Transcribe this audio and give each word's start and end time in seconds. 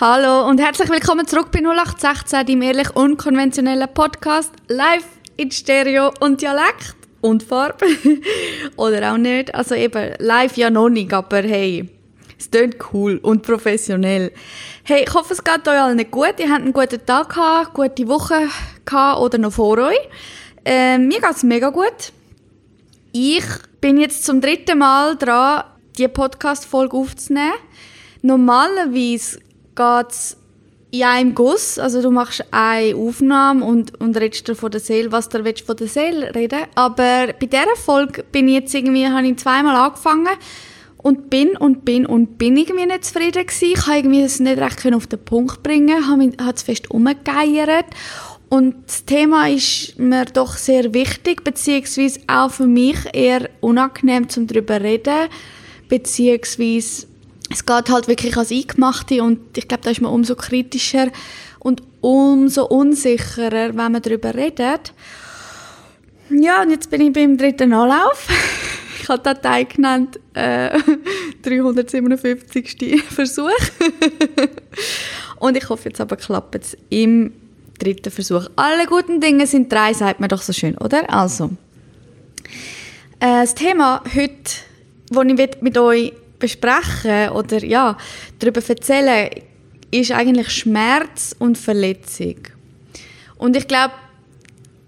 Hallo 0.00 0.48
und 0.48 0.60
herzlich 0.60 0.90
willkommen 0.90 1.24
zurück 1.24 1.52
bei 1.52 1.60
0816, 1.60 2.46
dem 2.46 2.62
ehrlich 2.62 2.96
unkonventionellen 2.96 3.86
Podcast, 3.94 4.50
live 4.66 5.04
in 5.36 5.52
Stereo 5.52 6.12
und 6.18 6.42
Dialekt 6.42 6.96
und 7.20 7.44
Farbe. 7.44 7.86
Oder 8.76 9.12
auch 9.12 9.18
nicht. 9.18 9.54
Also 9.54 9.76
eben, 9.76 10.14
live 10.18 10.56
ja 10.56 10.68
noch 10.68 10.88
nicht, 10.88 11.12
aber 11.12 11.42
hey, 11.42 11.88
es 12.36 12.50
klingt 12.50 12.76
cool 12.92 13.20
und 13.22 13.42
professionell. 13.42 14.32
Hey, 14.82 15.04
ich 15.06 15.14
hoffe, 15.14 15.32
es 15.32 15.44
geht 15.44 15.68
euch 15.68 15.80
allen 15.80 16.10
gut. 16.10 16.34
Ihr 16.38 16.50
habt 16.50 16.62
einen 16.62 16.72
guten 16.72 17.06
Tag 17.06 17.28
gehabt, 17.28 17.74
gute 17.74 18.08
Woche 18.08 18.48
gehabt 18.84 19.20
oder 19.20 19.38
noch 19.38 19.52
vor 19.52 19.78
euch. 19.78 20.08
Ähm, 20.64 21.06
mir 21.06 21.20
geht 21.20 21.36
es 21.36 21.44
mega 21.44 21.70
gut. 21.70 22.12
Ich 23.12 23.44
bin 23.80 23.98
jetzt 23.98 24.24
zum 24.24 24.40
dritten 24.40 24.78
Mal 24.78 25.14
dran, 25.14 25.62
die 25.96 26.08
Podcast-Folge 26.08 26.96
aufzunehmen. 26.96 27.54
Normalerweise 28.22 29.38
geht 29.74 30.10
es 30.10 30.36
in 30.90 31.02
einem 31.02 31.34
Guss, 31.34 31.78
also 31.78 32.00
du 32.00 32.10
machst 32.10 32.44
eine 32.52 32.94
Aufnahme 32.94 33.64
und, 33.64 34.00
und 34.00 34.16
redest 34.16 34.46
dir 34.46 34.54
von 34.54 34.70
der 34.70 34.80
Seele, 34.80 35.10
was 35.10 35.28
du 35.28 35.42
von 35.66 35.76
der 35.76 35.88
Seele 35.88 36.32
reden. 36.34 36.60
Aber 36.76 37.32
bei 37.38 37.46
dieser 37.46 37.76
Folge 37.76 38.22
bin 38.30 38.46
ich 38.46 38.54
jetzt 38.54 38.74
irgendwie, 38.74 39.08
habe 39.08 39.26
ich 39.26 39.36
zweimal 39.38 39.74
angefangen 39.74 40.28
und 40.98 41.30
bin 41.30 41.56
und 41.56 41.84
bin 41.84 42.06
und 42.06 42.38
bin 42.38 42.56
irgendwie 42.56 42.86
nicht 42.86 43.04
zufrieden 43.06 43.44
gewesen. 43.44 43.72
Ich 43.72 43.86
habe 43.86 43.98
irgendwie 43.98 44.22
das 44.22 44.38
nicht 44.38 44.58
recht 44.58 44.94
auf 44.94 45.08
den 45.08 45.24
Punkt 45.24 45.64
bringen, 45.64 46.08
habe, 46.08 46.32
es 46.54 46.62
fest 46.62 46.90
umgegeiert 46.92 47.86
und 48.54 48.76
das 48.86 49.04
Thema 49.04 49.48
ist 49.48 49.98
mir 49.98 50.26
doch 50.26 50.56
sehr 50.56 50.94
wichtig, 50.94 51.42
beziehungsweise 51.42 52.20
auch 52.28 52.52
für 52.52 52.66
mich 52.66 52.98
eher 53.12 53.50
unangenehm 53.60 54.28
zum 54.28 54.46
darüber 54.46 54.80
reden, 54.80 55.28
beziehungsweise 55.88 57.08
es 57.50 57.66
geht 57.66 57.90
halt 57.90 58.08
wirklich 58.08 58.36
als 58.36 58.50
Eingemachte 58.50 59.22
und 59.22 59.56
ich 59.56 59.68
glaube, 59.68 59.84
da 59.84 59.90
ist 59.90 60.00
man 60.00 60.12
umso 60.12 60.34
kritischer 60.34 61.08
und 61.58 61.82
umso 62.00 62.66
unsicherer, 62.66 63.76
wenn 63.76 63.92
man 63.92 64.02
darüber 64.02 64.34
redet. 64.34 64.92
Ja, 66.30 66.62
und 66.62 66.70
jetzt 66.70 66.90
bin 66.90 67.00
ich 67.00 67.12
beim 67.12 67.36
dritten 67.36 67.72
Anlauf. 67.72 68.28
Ich 69.02 69.10
habe 69.10 69.22
den 69.22 69.42
Teil 69.42 69.66
genannt 69.66 70.18
äh, 70.32 70.80
357. 71.42 73.02
Versuch. 73.02 73.50
und 75.40 75.58
ich 75.58 75.68
hoffe, 75.68 75.90
jetzt 75.90 76.00
aber 76.00 76.16
klappt 76.16 76.54
es 76.54 76.74
im 76.88 77.34
dritten 77.78 78.10
Versuch. 78.10 78.48
Alle 78.56 78.86
guten 78.86 79.20
Dinge 79.20 79.46
sind 79.46 79.70
drei, 79.70 79.92
sagt 79.92 80.20
man 80.20 80.30
doch 80.30 80.40
so 80.40 80.54
schön, 80.54 80.78
oder? 80.78 81.12
Also, 81.12 81.50
äh, 83.20 83.42
das 83.42 83.54
Thema 83.54 84.02
heute, 84.14 84.32
das 85.10 85.24
ich 85.26 85.60
mit 85.60 85.76
euch 85.76 86.14
besprechen 86.44 87.30
oder 87.30 87.64
ja, 87.64 87.96
darüber 88.38 88.60
erzählen, 88.66 89.30
ist 89.90 90.12
eigentlich 90.12 90.50
Schmerz 90.50 91.34
und 91.38 91.56
Verletzung. 91.56 92.36
Und 93.36 93.56
ich 93.56 93.66
glaube, 93.66 93.94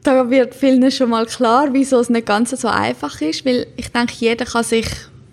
da 0.03 0.31
wird 0.31 0.55
vielen 0.55 0.91
schon 0.91 1.11
mal 1.11 1.27
klar, 1.27 1.69
wieso 1.73 1.99
es 2.01 2.11
nicht 2.11 2.27
ganz 2.27 2.51
so 2.51 2.69
einfach 2.69 3.21
ist, 3.21 3.45
weil 3.45 3.67
ich 3.77 3.91
denke, 3.91 4.15
jeder 4.19 4.45
kann 4.45 4.65
sich 4.65 4.87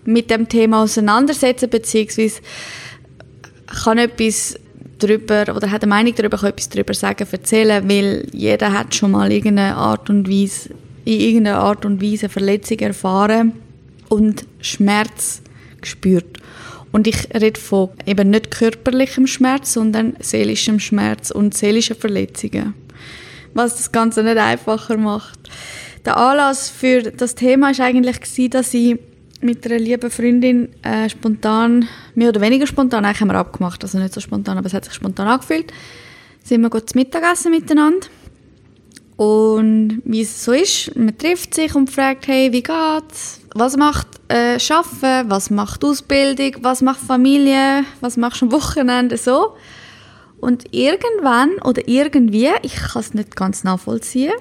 mit 0.05 0.29
dem 0.29 0.49
Thema 0.49 0.83
auseinandersetzen, 0.83 1.69
beziehungsweise 1.69 2.41
kann 3.83 3.97
etwas 3.97 4.59
darüber 4.99 5.55
oder 5.55 5.69
hat 5.69 5.83
eine 5.83 5.89
Meinung 5.89 6.15
darüber, 6.15 6.37
kann 6.37 6.49
etwas 6.49 6.69
darüber 6.69 6.93
sagen, 6.93 7.27
erzählen, 7.29 7.87
weil 7.87 8.27
jeder 8.31 8.71
hat 8.71 8.95
schon 8.95 9.11
mal 9.11 9.31
irgendeine 9.31 9.75
Art 9.75 10.09
und 10.09 10.29
Weise, 10.29 10.69
in 11.05 11.19
irgendeiner 11.19 11.59
Art 11.59 11.85
und 11.85 12.01
Weise 12.01 12.29
Verletzung 12.29 12.79
erfahren 12.79 13.53
und 14.09 14.45
Schmerz 14.61 15.41
gespürt. 15.83 16.39
Und 16.91 17.07
ich 17.07 17.29
rede 17.33 17.59
von 17.59 17.89
eben 18.05 18.29
nicht 18.29 18.51
körperlichem 18.51 19.27
Schmerz, 19.27 19.73
sondern 19.73 20.15
seelischem 20.19 20.79
Schmerz 20.79 21.31
und 21.31 21.55
seelischen 21.55 21.95
Verletzungen. 21.95 22.75
Was 23.53 23.77
das 23.77 23.91
Ganze 23.91 24.23
nicht 24.23 24.37
einfacher 24.37 24.97
macht. 24.97 25.39
Der 26.05 26.17
Anlass 26.17 26.69
für 26.69 27.01
das 27.01 27.35
Thema 27.35 27.71
ist 27.71 27.79
eigentlich 27.79 28.49
dass 28.49 28.73
ich 28.73 28.99
mit 29.41 29.65
einer 29.65 29.79
lieben 29.79 30.09
Freundin 30.09 30.69
äh, 30.83 31.09
spontan, 31.09 31.87
mehr 32.15 32.29
oder 32.29 32.41
weniger 32.41 32.65
spontan, 32.65 33.05
eigentlich 33.05 33.21
haben 33.21 33.27
wir 33.29 33.35
abgemacht, 33.35 33.83
also 33.83 33.97
nicht 33.97 34.13
so 34.13 34.21
spontan, 34.21 34.57
aber 34.57 34.67
es 34.67 34.73
hat 34.73 34.85
sich 34.85 34.93
spontan 34.93 35.27
angefühlt, 35.27 35.71
sind 36.43 36.61
wir 36.61 36.69
gut 36.69 36.89
zum 36.89 36.99
Mittagessen 36.99 37.51
miteinander. 37.51 38.07
Und 39.15 40.01
wie 40.05 40.21
es 40.21 40.43
so 40.43 40.53
ist, 40.53 40.95
man 40.95 41.17
trifft 41.17 41.53
sich 41.53 41.75
und 41.75 41.91
fragt, 41.91 42.27
hey, 42.27 42.51
wie 42.51 42.63
geht's? 42.63 43.41
Was 43.53 43.77
macht 43.77 44.07
äh, 44.29 44.59
Schaffen? 44.59 45.29
Was 45.29 45.49
macht 45.49 45.83
Ausbildung? 45.83 46.55
Was 46.61 46.81
macht 46.81 46.99
Familie? 46.99 47.85
Was 48.01 48.17
machst 48.17 48.41
du 48.41 48.45
am 48.45 48.51
Wochenende? 48.51 49.17
So. 49.17 49.55
Und 50.39 50.65
irgendwann 50.73 51.51
oder 51.63 51.87
irgendwie, 51.87 52.49
ich 52.63 52.75
kann 52.75 53.01
es 53.01 53.13
nicht 53.13 53.35
ganz 53.35 53.63
nachvollziehen, 53.63 54.33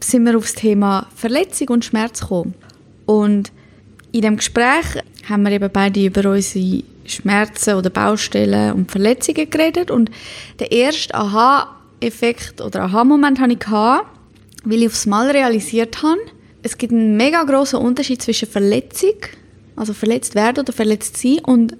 sind 0.00 0.24
wir 0.24 0.36
aufs 0.36 0.54
Thema 0.54 1.06
Verletzung 1.16 1.68
und 1.70 1.84
Schmerz 1.84 2.20
gekommen. 2.20 2.54
Und 3.06 3.50
in 4.12 4.22
dem 4.22 4.36
Gespräch 4.36 5.02
haben 5.28 5.42
wir 5.42 5.52
eben 5.52 5.70
beide 5.72 6.04
über 6.04 6.30
unsere 6.30 6.82
Schmerzen 7.04 7.74
oder 7.74 7.90
Baustellen 7.90 8.74
und 8.74 8.90
Verletzungen 8.90 9.50
geredet 9.50 9.90
und 9.90 10.10
der 10.58 10.70
erste 10.70 11.14
Aha-Effekt 12.00 12.60
oder 12.60 12.82
Aha-Moment 12.82 13.40
hatte 13.40 13.52
ich, 13.52 13.66
weil 13.70 14.82
ich 14.82 14.86
aufs 14.86 15.06
Mal 15.06 15.30
realisiert 15.30 16.02
habe, 16.02 16.20
es 16.62 16.76
gibt 16.76 16.92
einen 16.92 17.16
mega 17.16 17.42
großen 17.42 17.78
Unterschied 17.78 18.20
zwischen 18.20 18.48
Verletzung, 18.48 19.14
also 19.76 19.94
verletzt 19.94 20.34
werden 20.34 20.60
oder 20.60 20.72
verletzt 20.72 21.16
sein 21.16 21.38
und 21.44 21.76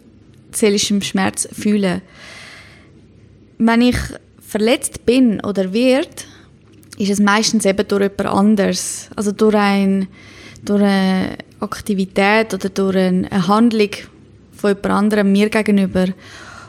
seelischem 0.52 1.02
Schmerz 1.02 1.48
fühlen. 1.52 2.00
Wenn 3.58 3.82
ich 3.82 3.98
verletzt 4.40 5.04
bin 5.04 5.40
oder 5.40 5.72
wird, 5.72 6.26
ist 6.98 7.10
es 7.10 7.20
meistens 7.20 7.66
eben 7.66 7.86
durch 7.86 8.02
jemand 8.02 8.26
anderes, 8.26 9.08
also 9.16 9.32
durch 9.32 9.54
ein 9.54 10.08
durch 10.62 10.82
eine 10.82 11.38
Aktivität 11.60 12.52
oder 12.52 12.68
durch 12.68 12.96
eine 12.96 13.48
Handlung 13.48 13.90
von 14.52 14.70
jemand 14.70 14.86
anderem 14.86 15.32
mir 15.32 15.48
gegenüber. 15.48 16.06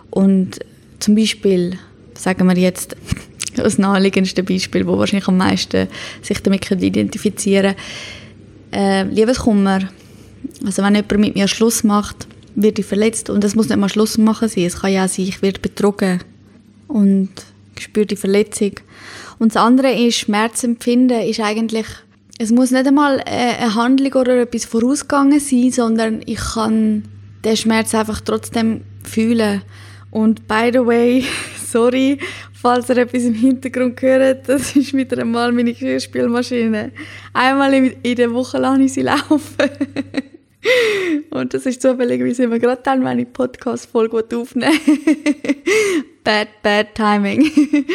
Und 0.09 0.59
zum 1.00 1.16
Beispiel, 1.16 1.78
sagen 2.16 2.47
wir 2.47 2.57
jetzt, 2.57 2.95
das 3.55 3.77
naheliegendste 3.77 4.44
Beispiel, 4.44 4.88
wo 4.88 4.97
wahrscheinlich 4.97 5.27
am 5.27 5.38
meisten 5.38 5.88
sich 6.22 6.41
damit 6.41 6.69
identifizieren 6.72 7.75
äh, 8.72 9.03
Liebeskummer. 9.03 9.89
Also 10.66 10.83
wenn 10.83 10.95
jemand 10.95 11.19
mit 11.19 11.35
mir 11.35 11.47
Schluss 11.47 11.83
macht, 11.83 12.27
wird 12.55 12.79
ich 12.79 12.85
verletzt 12.85 13.29
und 13.29 13.44
es 13.44 13.55
muss 13.55 13.69
nicht 13.69 13.77
mal 13.77 13.89
Schluss 13.89 14.17
machen 14.17 14.47
sein. 14.47 14.66
Es 14.66 14.79
kann 14.79 14.94
ja 14.94 15.05
auch 15.05 15.09
sein, 15.09 15.25
ich 15.25 15.41
werde 15.41 15.59
betrogen 15.59 16.19
und 16.88 17.29
spüre 17.79 18.05
die 18.05 18.16
Verletzung. 18.16 18.71
Und 19.39 19.55
das 19.55 19.61
andere 19.61 19.91
ist, 19.91 20.17
Schmerzempfinden 20.17 21.21
ist 21.21 21.39
eigentlich 21.39 21.88
es 22.41 22.50
muss 22.50 22.71
nicht 22.71 22.88
einmal 22.88 23.19
äh, 23.19 23.55
eine 23.59 23.75
Handlung 23.75 24.13
oder 24.13 24.41
etwas 24.41 24.66
vorausgegangen 24.66 25.39
sein, 25.39 25.71
sondern 25.71 26.21
ich 26.25 26.39
kann 26.39 27.03
den 27.45 27.55
Schmerz 27.55 27.94
einfach 27.94 28.19
trotzdem 28.19 28.81
fühlen. 29.03 29.61
Und 30.09 30.47
by 30.47 30.71
the 30.73 30.79
way, 30.79 31.23
sorry, 31.71 32.19
falls 32.53 32.89
ihr 32.89 32.97
etwas 32.97 33.23
im 33.23 33.33
Hintergrund 33.33 34.01
hört, 34.01 34.49
das 34.49 34.75
ist 34.75 34.93
wieder 34.93 35.17
einmal 35.19 35.51
meine 35.51 35.73
Geschirrspülmaschine. 35.73 36.91
Einmal 37.33 37.73
in 37.73 38.15
der 38.15 38.33
Woche 38.33 38.57
lasse 38.57 38.83
ich 38.83 38.93
sie 38.93 39.01
laufen. 39.03 39.39
Und 41.31 41.53
das 41.53 41.65
ist 41.65 41.81
zufälligerweise 41.81 42.43
immer 42.43 42.59
gerade 42.59 42.81
dann, 42.83 43.03
wenn 43.03 43.19
ich 43.19 43.33
Podcast-Folge 43.33 44.23
aufnehme. 44.33 44.73
bad, 46.23 46.49
bad 46.61 46.93
timing. 46.93 47.43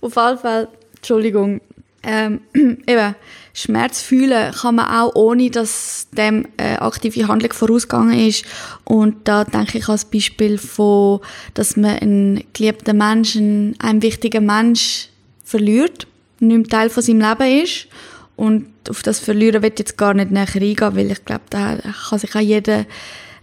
Auf 0.00 0.14
jeden 0.14 0.38
Fall, 0.38 0.68
Entschuldigung, 0.96 1.60
ähm, 2.04 2.40
eben, 2.54 3.14
Schmerz 3.56 4.02
fühlen 4.02 4.52
kann 4.52 4.74
man 4.74 4.86
auch, 4.86 5.14
ohne 5.14 5.50
dass 5.50 6.08
dem 6.12 6.46
äh, 6.58 6.74
aktive 6.76 7.26
Handlung 7.26 7.54
vorausgegangen 7.54 8.18
ist. 8.28 8.44
Und 8.84 9.26
da 9.26 9.44
denke 9.44 9.78
ich 9.78 9.88
als 9.88 10.04
Beispiel 10.04 10.58
von, 10.58 11.20
dass 11.54 11.74
man 11.74 11.98
einen 11.98 12.44
geliebten 12.52 12.98
Menschen, 12.98 13.74
einen 13.78 14.02
wichtigen 14.02 14.44
Mensch 14.44 15.08
verliert, 15.42 16.06
nicht 16.38 16.54
mehr 16.54 16.68
Teil 16.68 16.90
von 16.90 17.02
seinem 17.02 17.22
Leben 17.22 17.62
ist. 17.64 17.86
Und 18.36 18.66
auf 18.90 19.02
das 19.02 19.20
Verlieren 19.20 19.62
wird 19.62 19.78
jetzt 19.78 19.96
gar 19.96 20.12
nicht 20.12 20.30
näher 20.30 20.46
eingehen, 20.54 20.94
weil 20.94 21.10
ich 21.10 21.24
glaube, 21.24 21.44
da 21.48 21.78
kann 22.10 22.18
sich 22.18 22.34
auch 22.34 22.40
jeder 22.40 22.84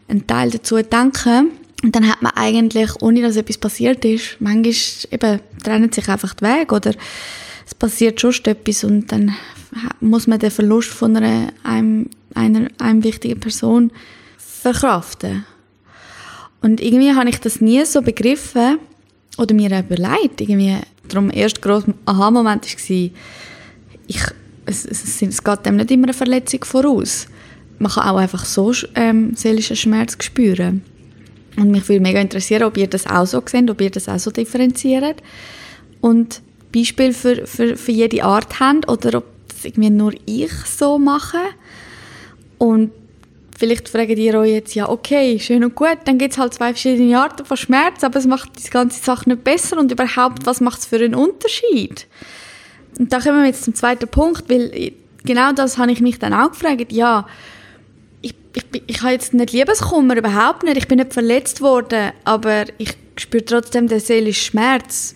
einen 0.07 0.27
Teil 0.27 0.51
dazu 0.51 0.75
denken. 0.75 1.49
Und 1.81 1.95
dann 1.95 2.07
hat 2.07 2.21
man 2.21 2.33
eigentlich, 2.35 2.91
ohne 3.01 3.23
dass 3.23 3.35
etwas 3.35 3.57
passiert 3.57 4.05
ist, 4.05 4.37
manchmal 4.39 4.75
eben 5.09 5.39
trennen 5.63 5.91
sich 5.91 6.07
einfach 6.07 6.35
die 6.35 6.45
Wege 6.45 6.75
oder 6.75 6.91
es 7.65 7.73
passiert 7.73 8.21
schon 8.21 8.35
etwas 8.43 8.83
und 8.83 9.11
dann 9.11 9.35
muss 9.99 10.27
man 10.27 10.39
den 10.39 10.51
Verlust 10.51 10.89
von 10.89 11.15
einer, 11.15 11.51
einem, 11.63 12.09
einer, 12.33 12.67
einem 12.79 13.03
wichtigen 13.03 13.39
Person 13.39 13.91
verkraften. 14.37 15.45
Und 16.61 16.81
irgendwie 16.81 17.13
habe 17.13 17.29
ich 17.29 17.39
das 17.39 17.61
nie 17.61 17.83
so 17.85 18.01
begriffen 18.01 18.79
oder 19.37 19.53
mir 19.53 19.79
überlegt. 19.79 20.41
Irgendwie, 20.41 20.77
darum 21.07 21.29
erst 21.31 21.61
grosser 21.61 21.93
Aha-Moment 22.05 22.65
ich, 22.65 24.21
es, 24.65 24.85
es, 24.85 25.21
es 25.21 25.43
geht 25.43 25.65
dem 25.65 25.75
nicht 25.75 25.91
immer 25.91 26.05
eine 26.05 26.13
Verletzung 26.13 26.63
voraus. 26.63 27.27
Man 27.79 27.91
kann 27.91 28.07
auch 28.07 28.17
einfach 28.17 28.45
so 28.45 28.73
ähm, 28.95 29.33
seelischen 29.35 29.75
Schmerz 29.75 30.17
spüren. 30.23 30.83
Und 31.57 31.71
mich 31.71 31.87
würde 31.87 32.01
mega 32.01 32.19
interessieren, 32.19 32.63
ob 32.63 32.77
ihr 32.77 32.87
das 32.87 33.05
auch 33.05 33.25
so 33.25 33.43
seht, 33.45 33.69
ob 33.69 33.81
ihr 33.81 33.91
das 33.91 34.09
auch 34.09 34.19
so 34.19 34.31
differenziert. 34.31 35.21
Und 36.01 36.41
Beispiel 36.73 37.13
für, 37.13 37.45
für, 37.45 37.75
für 37.75 37.91
jede 37.91 38.23
Art 38.23 38.59
habt 38.59 38.89
oder 38.89 39.19
ob 39.19 39.25
das 39.63 39.71
irgendwie 39.71 39.89
nur 39.89 40.13
ich 40.25 40.51
so 40.51 40.99
mache. 40.99 41.39
Und 42.57 42.91
vielleicht 43.57 43.89
fragt 43.89 44.17
ihr 44.17 44.39
euch 44.39 44.51
jetzt, 44.51 44.75
ja 44.75 44.89
okay, 44.89 45.39
schön 45.39 45.63
und 45.63 45.75
gut, 45.75 45.97
dann 46.05 46.17
gibt 46.17 46.33
es 46.33 46.37
halt 46.37 46.53
zwei 46.53 46.67
verschiedene 46.67 47.17
Arten 47.19 47.45
von 47.45 47.57
Schmerz, 47.57 48.03
aber 48.03 48.19
es 48.19 48.27
macht 48.27 48.49
die 48.63 48.69
ganze 48.69 49.03
Sache 49.03 49.29
nicht 49.29 49.43
besser 49.43 49.77
und 49.77 49.91
überhaupt, 49.91 50.45
was 50.45 50.61
macht 50.61 50.79
es 50.79 50.85
für 50.85 50.97
einen 50.97 51.15
Unterschied? 51.15 52.07
Und 52.97 53.11
da 53.11 53.19
kommen 53.19 53.39
wir 53.39 53.47
jetzt 53.47 53.63
zum 53.63 53.75
zweiten 53.75 54.07
Punkt, 54.07 54.49
weil 54.49 54.93
genau 55.23 55.51
das 55.53 55.77
habe 55.77 55.91
ich 55.91 56.01
mich 56.01 56.19
dann 56.19 56.33
auch 56.33 56.51
gefragt, 56.51 56.91
ja, 56.91 57.27
ich, 58.21 58.35
ich, 58.55 58.83
ich 58.87 59.01
habe 59.01 59.13
jetzt 59.13 59.33
nicht 59.33 59.51
Liebeskummer, 59.51 60.17
überhaupt 60.17 60.63
nicht, 60.63 60.77
ich 60.77 60.87
bin 60.87 60.99
nicht 60.99 61.13
verletzt 61.13 61.61
worden, 61.61 62.11
aber 62.23 62.65
ich 62.77 62.95
spüre 63.17 63.45
trotzdem 63.45 63.87
den 63.87 63.99
seelischen 63.99 64.51
Schmerz 64.51 65.15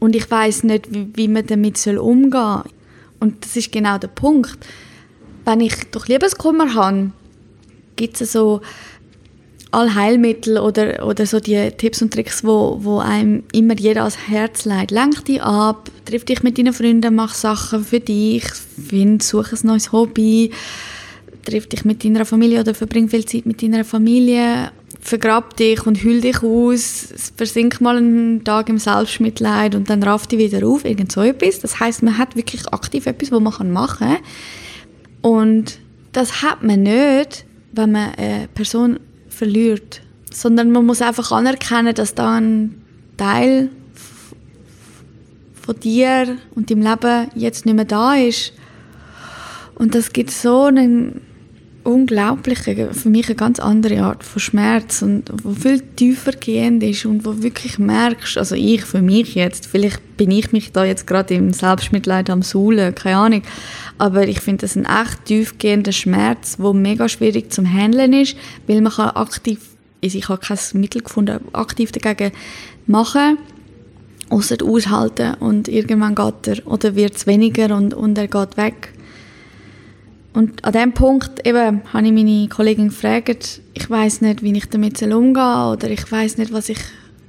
und 0.00 0.14
ich 0.14 0.30
weiß 0.30 0.64
nicht, 0.64 0.92
wie, 0.92 1.08
wie 1.14 1.28
man 1.28 1.46
damit 1.46 1.84
umgehen 1.86 2.30
soll. 2.30 2.64
Und 3.20 3.44
das 3.44 3.56
ist 3.56 3.72
genau 3.72 3.98
der 3.98 4.08
Punkt. 4.08 4.58
Wenn 5.44 5.60
ich 5.60 5.74
doch 5.90 6.06
Liebeskummer 6.08 6.74
habe, 6.74 7.10
gibt 7.96 8.20
es 8.20 8.32
so 8.32 8.60
Allheilmittel 9.74 10.58
oder, 10.58 11.04
oder 11.04 11.26
so 11.26 11.40
die 11.40 11.70
Tipps 11.76 12.00
und 12.00 12.12
Tricks, 12.12 12.44
wo, 12.44 12.78
wo 12.80 12.98
einem 12.98 13.42
immer 13.52 13.74
jeder 13.74 14.02
ans 14.02 14.28
Herz 14.28 14.64
legt. 14.64 14.92
Lenk 14.92 15.24
dich 15.24 15.42
ab, 15.42 15.90
triff 16.04 16.24
dich 16.24 16.42
mit 16.42 16.58
deinen 16.58 16.72
Freunden, 16.72 17.14
mach 17.14 17.34
Sachen 17.34 17.84
für 17.84 18.00
dich, 18.00 18.44
find, 18.44 19.22
such 19.22 19.52
ein 19.52 19.58
neues 19.64 19.90
Hobby, 19.90 20.52
triff 21.44 21.66
dich 21.66 21.84
mit 21.84 22.04
deiner 22.04 22.24
Familie 22.24 22.60
oder 22.60 22.74
verbring 22.74 23.08
viel 23.08 23.24
Zeit 23.26 23.46
mit 23.46 23.62
deiner 23.62 23.84
Familie, 23.84 24.70
vergrab 25.04 25.56
dich 25.58 25.86
und 25.86 26.02
hüll 26.02 26.22
dich 26.22 26.42
aus, 26.42 27.08
versink 27.36 27.82
mal 27.82 27.98
einen 27.98 28.42
Tag 28.42 28.70
im 28.70 28.78
Selbstmitleid 28.78 29.74
und 29.74 29.90
dann 29.90 30.02
raff 30.02 30.26
dich 30.26 30.38
wieder 30.38 30.66
auf, 30.66 30.86
irgend 30.86 31.12
so 31.12 31.20
etwas. 31.20 31.60
Das 31.60 31.78
heißt, 31.78 32.02
man 32.02 32.16
hat 32.16 32.36
wirklich 32.36 32.66
aktiv 32.72 33.04
etwas, 33.04 33.30
was 33.30 33.40
man 33.40 33.70
machen 33.70 33.98
kann. 33.98 34.16
Und 35.20 35.78
das 36.12 36.42
hat 36.42 36.62
man 36.62 36.84
nicht, 36.84 37.44
wenn 37.72 37.92
man 37.92 38.14
eine 38.14 38.48
Person 38.54 38.98
verliert, 39.28 40.00
sondern 40.32 40.72
man 40.72 40.86
muss 40.86 41.02
einfach 41.02 41.32
anerkennen, 41.32 41.94
dass 41.94 42.14
da 42.14 42.36
ein 42.36 42.82
Teil 43.18 43.68
von 45.60 45.78
dir 45.80 46.38
und 46.54 46.70
deinem 46.70 46.82
Leben 46.82 47.28
jetzt 47.34 47.66
nicht 47.66 47.74
mehr 47.74 47.84
da 47.84 48.14
ist. 48.14 48.54
Und 49.74 49.94
das 49.94 50.14
gibt 50.14 50.30
so 50.30 50.62
einen 50.64 51.20
unglaubliche, 51.84 52.90
für 52.92 53.10
mich 53.10 53.26
eine 53.26 53.34
ganz 53.34 53.60
andere 53.60 54.02
Art 54.02 54.24
von 54.24 54.40
Schmerz 54.40 55.02
und 55.02 55.30
wo 55.42 55.52
viel 55.52 55.80
tiefer 55.80 56.32
gehend 56.32 56.82
ist 56.82 57.04
und 57.04 57.24
wo 57.24 57.42
wirklich 57.42 57.78
merkst, 57.78 58.38
also 58.38 58.54
ich 58.54 58.84
für 58.84 59.02
mich 59.02 59.34
jetzt, 59.34 59.66
vielleicht 59.66 60.16
bin 60.16 60.30
ich 60.30 60.50
mich 60.52 60.72
da 60.72 60.84
jetzt 60.84 61.06
gerade 61.06 61.34
im 61.34 61.52
Selbstmitleid 61.52 62.30
am 62.30 62.42
Suhlen, 62.42 62.94
keine 62.94 63.18
Ahnung, 63.18 63.42
aber 63.98 64.26
ich 64.26 64.40
finde 64.40 64.62
das 64.62 64.76
ein 64.76 64.86
echt 64.86 65.26
tiefgehender 65.26 65.92
Schmerz, 65.92 66.56
wo 66.58 66.72
mega 66.72 67.08
schwierig 67.08 67.52
zum 67.52 67.70
Handeln 67.70 68.14
ist, 68.14 68.36
weil 68.66 68.80
man 68.80 68.92
kann 68.92 69.10
aktiv, 69.10 69.60
also 70.02 70.18
ich 70.18 70.28
habe 70.28 70.40
kein 70.40 70.58
Mittel 70.74 71.02
gefunden, 71.02 71.40
aktiv 71.52 71.92
dagegen 71.92 72.32
machen, 72.86 73.38
außer 74.30 74.56
aushalten 74.64 75.34
und 75.34 75.68
irgendwann 75.68 76.14
geht 76.14 76.48
er 76.48 76.66
oder 76.66 76.96
wird 76.96 77.16
es 77.16 77.26
weniger 77.26 77.76
und, 77.76 77.92
und 77.92 78.16
er 78.16 78.28
geht 78.28 78.56
weg. 78.56 78.92
Und 80.34 80.64
an 80.64 80.72
dem 80.72 80.92
Punkt 80.92 81.46
eben 81.46 81.82
habe 81.92 82.06
ich 82.06 82.12
meine 82.12 82.48
Kollegin 82.48 82.88
gefragt, 82.88 83.60
ich 83.72 83.88
weiß 83.88 84.20
nicht, 84.20 84.42
wie 84.42 84.52
ich 84.52 84.68
damit 84.68 85.00
umgehen 85.00 85.34
soll 85.34 85.72
oder 85.74 85.90
ich 85.90 86.10
weiß 86.10 86.38
nicht, 86.38 86.52
was 86.52 86.68
ich 86.68 86.80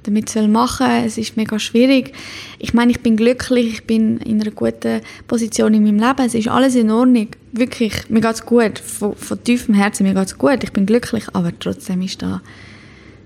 damit 0.02 0.34
machen 0.48 0.86
soll. 0.86 1.06
Es 1.06 1.16
ist 1.16 1.36
mega 1.36 1.58
schwierig. 1.60 2.12
Ich 2.58 2.74
meine, 2.74 2.90
ich 2.90 3.00
bin 3.00 3.16
glücklich, 3.16 3.74
ich 3.74 3.86
bin 3.86 4.18
in 4.18 4.40
einer 4.40 4.50
guten 4.50 5.02
Position 5.28 5.72
in 5.74 5.84
meinem 5.84 6.00
Leben. 6.00 6.26
Es 6.26 6.34
ist 6.34 6.48
alles 6.48 6.74
in 6.74 6.90
Ordnung. 6.90 7.28
Wirklich, 7.52 8.10
mir 8.10 8.20
geht 8.20 8.34
es 8.34 8.44
gut. 8.44 8.80
Von, 8.80 9.14
von 9.14 9.42
tiefem 9.44 9.76
Herzen, 9.76 10.02
mir 10.02 10.14
geht 10.14 10.26
es 10.26 10.36
gut. 10.36 10.64
Ich 10.64 10.72
bin 10.72 10.84
glücklich, 10.84 11.26
aber 11.32 11.52
trotzdem 11.56 12.02
ist 12.02 12.22
da 12.22 12.42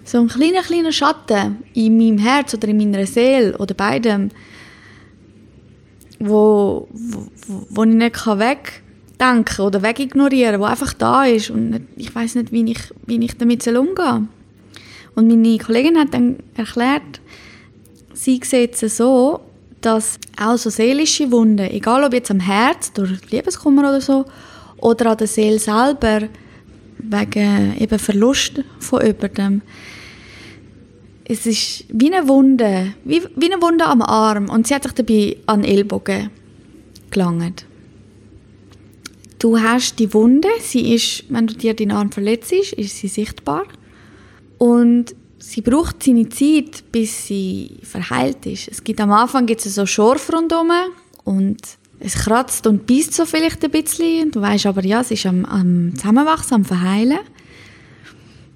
so 0.04 0.20
ein 0.20 0.28
kleiner, 0.28 0.62
kleiner 0.62 0.92
Schatten 0.92 1.56
in 1.72 1.96
meinem 1.96 2.18
Herz 2.18 2.52
oder 2.52 2.68
in 2.68 2.76
meiner 2.76 3.06
Seele 3.06 3.56
oder 3.56 3.74
beidem, 3.74 4.30
wo, 6.18 6.86
wo, 6.92 7.66
wo 7.70 7.84
ich 7.84 7.94
nicht 7.94 8.26
weg 8.26 8.82
wegdenken 9.20 9.64
oder 9.64 9.82
wegignorieren, 9.82 10.60
wo 10.60 10.64
einfach 10.64 10.92
da 10.94 11.24
ist 11.24 11.50
und 11.50 11.86
ich 11.96 12.14
weiß 12.14 12.36
nicht, 12.36 12.52
wie 12.52 12.70
ich, 12.70 12.80
wie 13.06 13.22
ich 13.24 13.36
damit 13.36 13.66
umgehen 13.66 13.94
soll. 13.96 14.28
Und 15.14 15.28
meine 15.28 15.58
Kollegin 15.58 15.98
hat 15.98 16.14
dann 16.14 16.36
erklärt, 16.56 17.20
sie 18.14 18.40
sieht 18.42 18.82
es 18.82 18.96
so, 18.96 19.40
dass 19.80 20.18
auch 20.38 20.56
so 20.56 20.70
seelische 20.70 21.30
Wunden, 21.30 21.70
egal 21.70 22.04
ob 22.04 22.12
jetzt 22.12 22.30
am 22.30 22.40
Herz 22.40 22.92
durch 22.92 23.30
Liebeskummer 23.30 23.82
oder 23.82 24.00
so, 24.00 24.24
oder 24.78 25.10
an 25.10 25.18
der 25.18 25.26
Seele 25.26 25.58
selber 25.58 26.22
wegen 26.98 27.76
eben 27.78 27.98
Verlust 27.98 28.62
von 28.78 29.04
jemandem, 29.04 29.62
es 31.24 31.46
ist 31.46 31.84
wie 31.88 32.12
eine 32.12 32.26
Wunde, 32.28 32.94
wie, 33.04 33.22
wie 33.36 33.52
eine 33.52 33.62
Wunde 33.62 33.84
am 33.84 34.02
Arm 34.02 34.48
und 34.48 34.66
sie 34.66 34.74
hat 34.74 34.82
sich 34.82 34.92
dabei 34.92 35.36
an 35.46 35.62
den 35.62 35.70
Ellbogen 35.70 36.30
gelangt. 37.10 37.66
Du 39.40 39.58
hast 39.58 39.98
die 39.98 40.12
Wunde, 40.12 40.50
sie 40.60 40.94
ist, 40.94 41.24
wenn 41.30 41.46
du 41.46 41.54
dir 41.54 41.72
den 41.72 41.92
Arm 41.92 42.12
verletzt, 42.12 42.52
ist 42.52 42.98
sie 42.98 43.08
sichtbar. 43.08 43.62
Und 44.58 45.14
sie 45.38 45.62
braucht 45.62 46.02
seine 46.02 46.28
Zeit, 46.28 46.84
bis 46.92 47.26
sie 47.26 47.78
verheilt 47.82 48.44
ist. 48.44 48.68
Es 48.68 48.84
gibt 48.84 49.00
am 49.00 49.10
Anfang 49.10 49.46
gibt 49.46 49.64
es 49.64 49.74
so 49.74 49.86
Schorf 49.86 50.30
rundherum 50.30 50.70
und 51.24 51.56
es 52.00 52.16
kratzt 52.16 52.66
und 52.66 52.86
beißt 52.86 53.14
so 53.14 53.24
vielleicht 53.24 53.64
ein 53.64 53.70
bisschen. 53.70 54.30
Du 54.30 54.42
weißt 54.42 54.66
aber, 54.66 54.84
ja, 54.84 55.00
es 55.00 55.10
ist 55.10 55.24
am, 55.24 55.46
am 55.46 55.94
Zusammenwachsen, 55.96 56.56
am 56.56 56.64
Verheilen. 56.66 57.20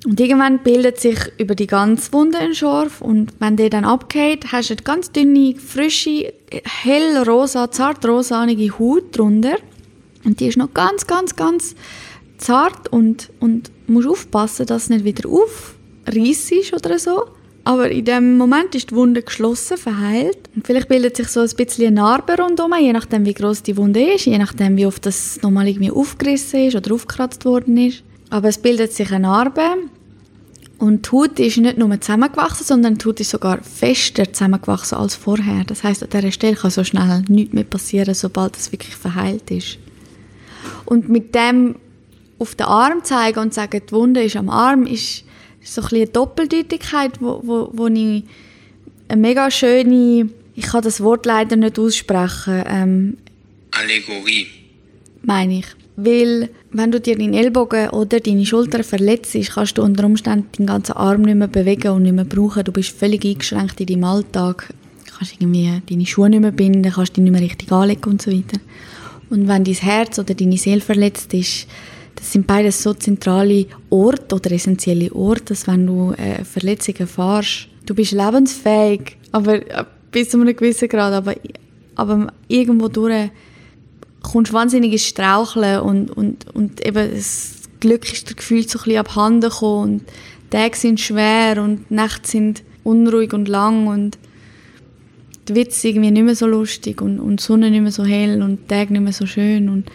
Und 0.05 0.21
irgendwann 0.21 0.59
bildet 0.59 1.01
sich 1.01 1.19
über 1.39 1.55
die 1.55 1.67
ganze 1.67 2.13
Wunde 2.13 2.37
ein 2.37 2.55
Schorf 2.55 3.01
und 3.01 3.33
wenn 3.39 3.57
der 3.57 3.71
dann 3.71 3.87
abgeht, 3.87 4.53
hast 4.53 4.69
du 4.69 4.75
eine 4.75 4.83
ganz 4.83 5.11
dünne, 5.11 5.55
frische, 5.57 6.35
hellrosa, 6.83 7.71
zartrosanige 7.71 8.79
Haut 8.79 9.17
drunter. 9.17 9.57
Und 10.25 10.41
die 10.41 10.47
ist 10.47 10.57
noch 10.57 10.73
ganz, 10.75 11.07
ganz, 11.07 11.37
ganz 11.37 11.75
zart 12.39 12.93
und, 12.93 13.31
und 13.41 13.71
musst 13.87 14.09
aufpassen, 14.09 14.67
dass 14.67 14.85
es 14.85 14.91
nicht 14.91 15.05
wieder 15.05 15.29
aufreißt 15.29 16.53
ist 16.53 16.73
oder 16.73 16.99
so. 16.99 17.25
Aber 17.65 17.91
in 17.91 18.05
dem 18.05 18.37
Moment 18.37 18.75
ist 18.75 18.91
die 18.91 18.95
Wunde 18.95 19.23
geschlossen, 19.23 19.79
verheilt. 19.79 20.37
Und 20.55 20.67
vielleicht 20.67 20.89
bildet 20.89 21.17
sich 21.17 21.29
so 21.29 21.41
ein 21.41 21.51
bisschen 21.57 21.87
eine 21.87 21.97
Narbe 21.97 22.37
rundherum, 22.37 22.75
je 22.79 22.93
nachdem, 22.93 23.25
wie 23.25 23.33
groß 23.33 23.63
die 23.63 23.77
Wunde 23.79 24.03
ist, 24.03 24.27
je 24.27 24.37
nachdem, 24.37 24.77
wie 24.77 24.85
oft 24.85 25.07
das 25.07 25.41
nochmal 25.41 25.67
irgendwie 25.67 25.91
aufgerissen 25.91 26.67
ist 26.67 26.77
oder 26.77 26.95
aufgekratzt 26.95 27.47
worden 27.47 27.79
ist. 27.79 28.03
Aber 28.29 28.49
es 28.49 28.59
bildet 28.59 28.93
sich 28.93 29.11
eine 29.11 29.21
Narbe. 29.21 29.63
Und 30.77 31.07
die 31.07 31.11
Haut 31.13 31.39
ist 31.39 31.57
nicht 31.57 31.79
nur 31.79 31.99
zusammengewachsen, 31.99 32.67
sondern 32.67 32.99
die 32.99 33.07
Haut 33.07 33.21
ist 33.21 33.31
sogar 33.31 33.63
fester 33.63 34.31
zusammengewachsen 34.31 34.99
als 34.99 35.15
vorher. 35.15 35.65
Das 35.65 35.83
heißt, 35.83 36.03
an 36.03 36.11
dieser 36.11 36.33
Stelle 36.33 36.57
kann 36.57 36.71
so 36.71 36.85
schnell 36.85 37.25
nichts 37.29 37.55
mehr 37.55 37.65
passieren, 37.65 38.13
sobald 38.13 38.59
es 38.59 38.73
wirklich 38.73 38.95
verheilt 38.95 39.51
ist. 39.51 39.79
Und 40.85 41.09
mit 41.09 41.35
dem 41.35 41.77
auf 42.39 42.55
den 42.55 42.67
Arm 42.67 43.05
zeigen 43.05 43.39
und 43.39 43.55
sagen, 43.55 43.81
die 43.89 43.93
Wunde 43.93 44.23
ist 44.23 44.37
am 44.37 44.51
Arm, 44.51 44.87
ist 44.87 45.25
so 45.63 45.81
ein 45.83 45.89
eine 45.93 46.07
Doppeldeutigkeit, 46.07 47.21
wo, 47.21 47.41
wo, 47.43 47.71
wo 47.73 47.87
ich 47.87 48.25
eine 49.09 49.21
mega 49.21 49.51
schöne, 49.51 50.29
ich 50.55 50.67
kann 50.67 50.83
das 50.83 51.01
Wort 51.01 51.27
leider 51.27 51.57
nicht 51.57 51.79
aussprechen. 51.79 52.65
Ähm, 52.67 53.17
Allegorie. 53.71 54.47
Meine 55.23 55.59
ich. 55.61 55.67
Weil, 55.97 56.51
wenn 56.73 56.91
du 56.91 57.01
dir 57.01 57.17
deinen 57.17 57.35
Ellbogen 57.35 57.91
oder 57.91 58.19
deine 58.19 58.45
Schulter 58.45 58.83
verletzt, 58.83 59.37
kannst 59.55 59.79
du 59.79 59.83
unter 59.83 60.05
Umständen 60.05 60.49
deinen 60.57 60.67
ganzen 60.67 60.93
Arm 60.93 61.23
nicht 61.23 61.37
mehr 61.37 61.49
bewegen 61.49 61.93
und 61.93 62.03
nicht 62.03 62.15
mehr 62.15 62.25
brauchen. 62.25 62.65
Du 62.65 62.73
bist 62.73 62.99
völlig 62.99 63.25
eingeschränkt 63.25 63.81
in 63.81 63.87
deinem 63.87 64.05
Alltag. 64.05 64.75
Du 65.07 65.13
kannst 65.17 65.35
irgendwie 65.35 65.71
deine 65.89 66.07
Schuhe 66.07 66.29
nicht 66.29 66.41
mehr 66.41 66.51
binden, 66.51 66.91
kannst 66.91 67.17
dich 67.17 67.23
nicht 67.23 67.33
mehr 67.33 67.41
richtig 67.41 67.71
anlegen 67.71 68.11
und 68.11 68.23
so 68.23 68.33
weiter. 68.33 68.59
Und 69.31 69.49
wenn 69.49 69.65
dein 69.65 69.75
Herz 69.75 70.19
oder 70.19 70.35
deine 70.35 70.57
Seele 70.57 70.81
verletzt 70.81 71.33
ist, 71.35 71.67
das 72.15 72.33
sind 72.33 72.47
beides 72.47 72.83
so 72.83 72.95
zentrale 72.95 73.67
Orte 73.91 74.37
oder 74.37 74.53
essentielle 74.53 75.13
Orte, 75.13 75.47
dass 75.47 75.67
wenn 75.67 75.87
du 75.87 76.13
äh, 76.13 76.45
Verletzung 76.45 76.95
erfährst, 76.97 77.69
du 77.87 77.95
bist 77.95 78.13
lebensfähig, 78.13 79.17
aber 79.33 79.55
äh, 79.55 79.85
bis 80.11 80.31
zu 80.31 80.41
einem 80.41 80.55
gewissen 80.55 80.89
Grad, 80.89 81.13
aber, 81.13 81.35
aber 81.97 82.33
irgendwo 82.49 82.89
durch 82.89 83.31
kommst 84.23 84.53
du 84.53 84.55
wahnsinnig 84.57 84.93
ins 84.93 85.07
Straucheln 85.07 85.81
und, 85.81 86.11
und, 86.11 86.55
und 86.55 86.87
eben 86.87 87.11
das 87.15 87.55
Glück 87.81 88.11
ist 88.11 88.29
der 88.29 88.37
Gefühl 88.37 88.67
so 88.67 88.79
ein 88.79 88.85
bisschen 88.85 88.99
abhanden 88.99 89.51
gekommen 89.51 89.83
und 89.83 90.03
Tage 90.51 90.77
sind 90.77 91.01
schwer 91.01 91.63
und 91.63 91.91
Nächte 91.91 92.29
sind 92.29 92.63
unruhig 92.85 93.33
und 93.33 93.49
lang 93.49 93.87
und 93.87 94.19
die 95.49 95.55
Witze 95.55 95.89
irgendwie 95.89 96.11
nicht 96.11 96.25
mehr 96.25 96.37
so 96.37 96.47
lustig 96.47 97.01
und, 97.01 97.21
und 97.21 97.41
die 97.41 97.45
Sonne 97.45 97.71
nicht 97.71 97.83
mehr 97.83 97.93
so 97.93 98.05
hell 98.05 98.43
und 98.43 98.61
die 98.63 98.67
Tage 98.67 98.93
nicht 98.93 99.03
mehr 99.03 99.13
so 99.13 99.27
schön 99.27 99.69
und 99.69 99.91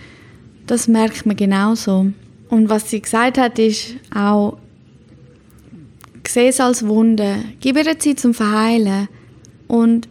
das 0.67 0.87
merkt 0.87 1.25
man 1.25 1.35
genauso. 1.35 2.11
Und 2.49 2.69
was 2.69 2.89
sie 2.89 3.01
gesagt 3.01 3.37
hat, 3.37 3.57
ist 3.57 3.95
auch, 4.13 4.57
sehe 6.27 6.49
es 6.49 6.59
als 6.59 6.85
Wunde, 6.85 7.43
gib 7.59 7.75
ihr 7.75 7.97
Zeit 7.97 8.19
zum 8.19 8.33
Verheilen 8.33 9.07
und 9.67 10.07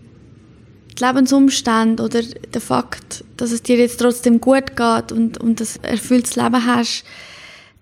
die 0.98 1.04
Lebensumstände 1.04 2.02
oder 2.02 2.22
der 2.22 2.60
Fakt, 2.60 3.24
dass 3.36 3.52
es 3.52 3.62
dir 3.62 3.76
jetzt 3.76 3.98
trotzdem 3.98 4.40
gut 4.40 4.76
geht 4.76 5.12
und, 5.12 5.38
und 5.38 5.60
das 5.60 5.76
erfülltes 5.76 6.34
Leben 6.34 6.66
hast, 6.66 7.04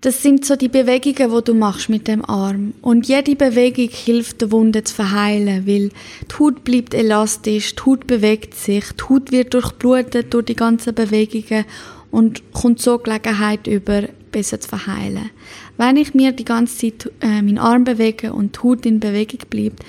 das 0.01 0.21
sind 0.21 0.45
so 0.45 0.55
die 0.55 0.67
Bewegungen, 0.67 1.35
die 1.35 1.43
du 1.43 1.53
machst 1.53 1.89
mit 1.89 2.07
dem 2.07 2.23
Arm. 2.23 2.73
Und 2.81 3.07
jede 3.07 3.35
Bewegung 3.35 3.89
hilft 3.89 4.41
der 4.41 4.51
Wunde 4.51 4.83
zu 4.83 4.93
verheilen, 4.93 5.65
weil 5.65 5.89
die 5.89 6.35
Haut 6.39 6.63
bleibt 6.63 6.93
elastisch, 6.93 7.75
die 7.75 7.81
Haut 7.83 8.05
bewegt 8.05 8.53
sich, 8.53 8.85
die 8.93 9.03
Haut 9.09 9.31
wird 9.31 9.53
durchblutet 9.53 10.33
durch 10.33 10.45
die 10.45 10.55
ganzen 10.55 10.93
Bewegungen 10.93 11.65
und 12.11 12.53
kommt 12.53 12.79
so 12.79 12.99
Gelegenheit 12.99 13.65
über, 13.65 14.03
besser 14.31 14.59
zu 14.59 14.69
verheilen. 14.69 15.31
Wenn 15.77 15.97
ich 15.97 16.13
mir 16.13 16.31
die 16.31 16.45
ganze 16.45 16.77
Zeit 16.77 17.11
äh, 17.21 17.41
meinen 17.41 17.57
Arm 17.57 17.83
bewege 17.83 18.33
und 18.33 18.55
die 18.55 18.59
Haut 18.63 18.85
in 18.85 18.99
Bewegung 18.99 19.39
bleibt, 19.49 19.83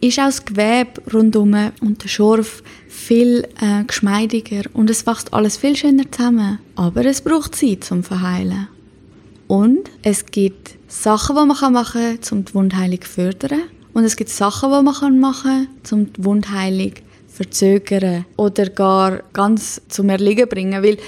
ist 0.00 0.18
auch 0.18 0.26
das 0.26 0.44
Gewebe 0.44 1.00
rundum 1.12 1.56
und 1.80 2.02
der 2.02 2.08
Schorf 2.08 2.62
viel 2.88 3.46
äh, 3.60 3.84
geschmeidiger 3.84 4.62
und 4.72 4.90
es 4.90 5.06
wächst 5.06 5.32
alles 5.32 5.56
viel 5.56 5.76
schöner 5.76 6.10
zusammen. 6.10 6.58
Aber 6.74 7.04
es 7.06 7.22
braucht 7.22 7.54
Zeit 7.54 7.84
zum 7.84 8.02
Verheilen. 8.02 8.68
Und 9.46 9.90
es 10.02 10.26
gibt 10.26 10.76
Sachen, 10.88 11.36
die 11.36 11.46
man 11.46 11.72
machen 11.72 12.02
kann, 12.04 12.18
um 12.38 12.44
die 12.44 12.54
Wundheilung 12.54 13.00
zu 13.00 13.08
fördern. 13.08 13.62
Und 13.92 14.04
es 14.04 14.16
gibt 14.16 14.30
Sachen, 14.30 14.70
die 14.70 14.82
man 14.82 14.84
machen 15.20 15.42
kann, 15.42 15.68
um 15.98 16.12
die 16.12 16.24
Wundheilung 16.24 16.94
zu 16.94 17.02
verzögern 17.28 18.24
oder 18.36 18.66
gar 18.66 19.22
ganz 19.32 19.80
zum 19.88 20.08
Erliegen 20.08 20.48
bringen. 20.48 20.82
Weil 20.82 20.98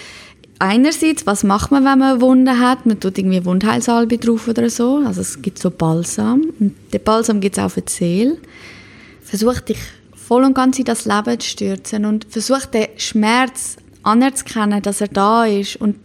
einerseits, 0.59 1.27
was 1.27 1.45
macht 1.45 1.71
man, 1.71 1.85
wenn 1.85 1.99
man 1.99 2.13
eine 2.13 2.21
Wunde 2.21 2.59
hat? 2.59 2.87
Man 2.87 3.01
tut 3.01 3.19
irgendwie 3.19 3.45
Wundheilsalbe 3.45 4.19
drauf 4.19 4.49
oder 4.49 4.69
so. 4.71 5.03
Also 5.05 5.21
es 5.21 5.41
gibt 5.41 5.59
so 5.59 5.71
Balsam. 5.71 6.53
Und 6.61 6.75
den 6.93 7.03
Balsam 7.03 7.41
gibt 7.41 7.57
es 7.57 7.65
auch 7.65 7.71
für 7.71 7.83
die 7.83 7.93
Seele. 7.93 8.37
Versuch 9.23 9.61
dich 9.61 9.79
voll 10.15 10.45
und 10.45 10.55
ganz 10.55 10.79
in 10.79 10.85
das 10.85 11.05
Leben 11.05 11.39
zu 11.41 11.49
stürzen 11.49 12.05
und 12.05 12.27
versuch 12.29 12.67
den 12.67 12.89
Schmerz 12.97 13.77
anzuerkennen, 14.03 14.83
dass 14.83 15.01
er 15.01 15.09
da 15.09 15.45
ist 15.45 15.77
und 15.77 15.97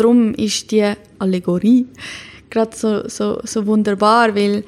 darum 0.00 0.34
ist 0.34 0.70
die 0.70 0.92
Allegorie 1.18 1.86
gerade 2.50 2.76
so, 2.76 3.08
so, 3.08 3.40
so 3.44 3.66
wunderbar, 3.66 4.34
weil 4.34 4.64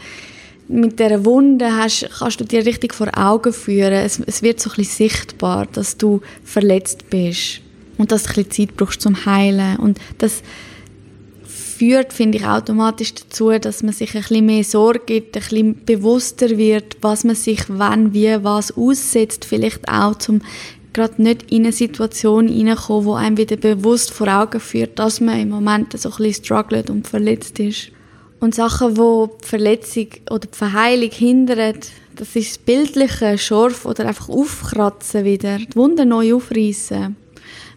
mit 0.69 0.99
dieser 0.99 1.25
Wunde 1.25 1.77
hast, 1.77 2.09
kannst 2.19 2.41
du 2.41 2.45
dir 2.45 2.65
richtig 2.65 2.95
vor 2.95 3.09
Augen 3.17 3.53
führen. 3.53 3.93
Es, 3.93 4.21
es 4.25 4.43
wird 4.43 4.61
so 4.61 4.71
ein 4.71 4.77
bisschen 4.77 5.09
sichtbar, 5.09 5.67
dass 5.67 5.99
du 5.99 6.21
verletzt 6.45 7.11
bist 7.11 7.61
und 7.99 8.11
dass 8.13 8.23
du 8.23 8.29
ein 8.31 8.35
bisschen 8.45 8.69
Zeit 8.69 8.77
brauchst 8.77 9.03
zum 9.03 9.27
Heilen. 9.27 9.77
Und 9.77 9.99
das 10.19 10.43
führt, 11.45 12.13
finde 12.13 12.39
ich, 12.39 12.47
automatisch 12.47 13.13
dazu, 13.15 13.51
dass 13.51 13.83
man 13.83 13.93
sich 13.93 14.15
ein 14.15 14.23
bisschen 14.23 14.47
mehr 14.47 14.65
Sorge 14.65 15.01
gibt, 15.05 15.37
ein 15.37 15.43
bisschen 15.43 15.85
bewusster 15.85 16.57
wird, 16.57 16.97
was 17.03 17.25
man 17.25 17.37
sich 17.37 17.65
wann, 17.69 18.15
wie, 18.15 18.43
was 18.43 18.77
aussetzt. 18.77 19.45
Vielleicht 19.45 19.89
auch 19.89 20.17
zum 20.17 20.41
gerade 20.93 21.23
nicht 21.23 21.51
in 21.51 21.65
eine 21.65 21.73
Situation 21.73 22.49
hineinkommen, 22.49 23.07
wo 23.07 23.15
einem 23.15 23.37
wieder 23.37 23.57
bewusst 23.57 24.13
vor 24.13 24.29
Augen 24.29 24.61
führt, 24.61 24.99
dass 24.99 25.21
man 25.21 25.41
im 25.41 25.49
Moment 25.49 25.99
so 25.99 26.11
ein 26.11 26.17
bisschen 26.17 26.45
struggelt 26.45 26.91
und 26.91 27.07
verletzt 27.07 27.59
ist. 27.59 27.89
Und 28.41 28.55
Sachen, 28.55 28.97
wo 28.97 29.31
die 29.43 29.47
Verletzung 29.47 30.09
oder 30.31 30.49
die 30.49 30.57
Verheilung 30.57 31.11
hindern, 31.11 31.75
das 32.17 32.37
ist 32.37 32.51
das 32.51 32.59
bildliche 32.59 33.39
Schorf 33.39 33.85
oder 33.85 34.07
einfach 34.07 34.29
aufkratzen 34.29 35.25
wieder, 35.25 35.59
die 35.59 35.77
Wunde 35.77 36.05
neu 36.05 36.35
aufreißen. 36.35 37.17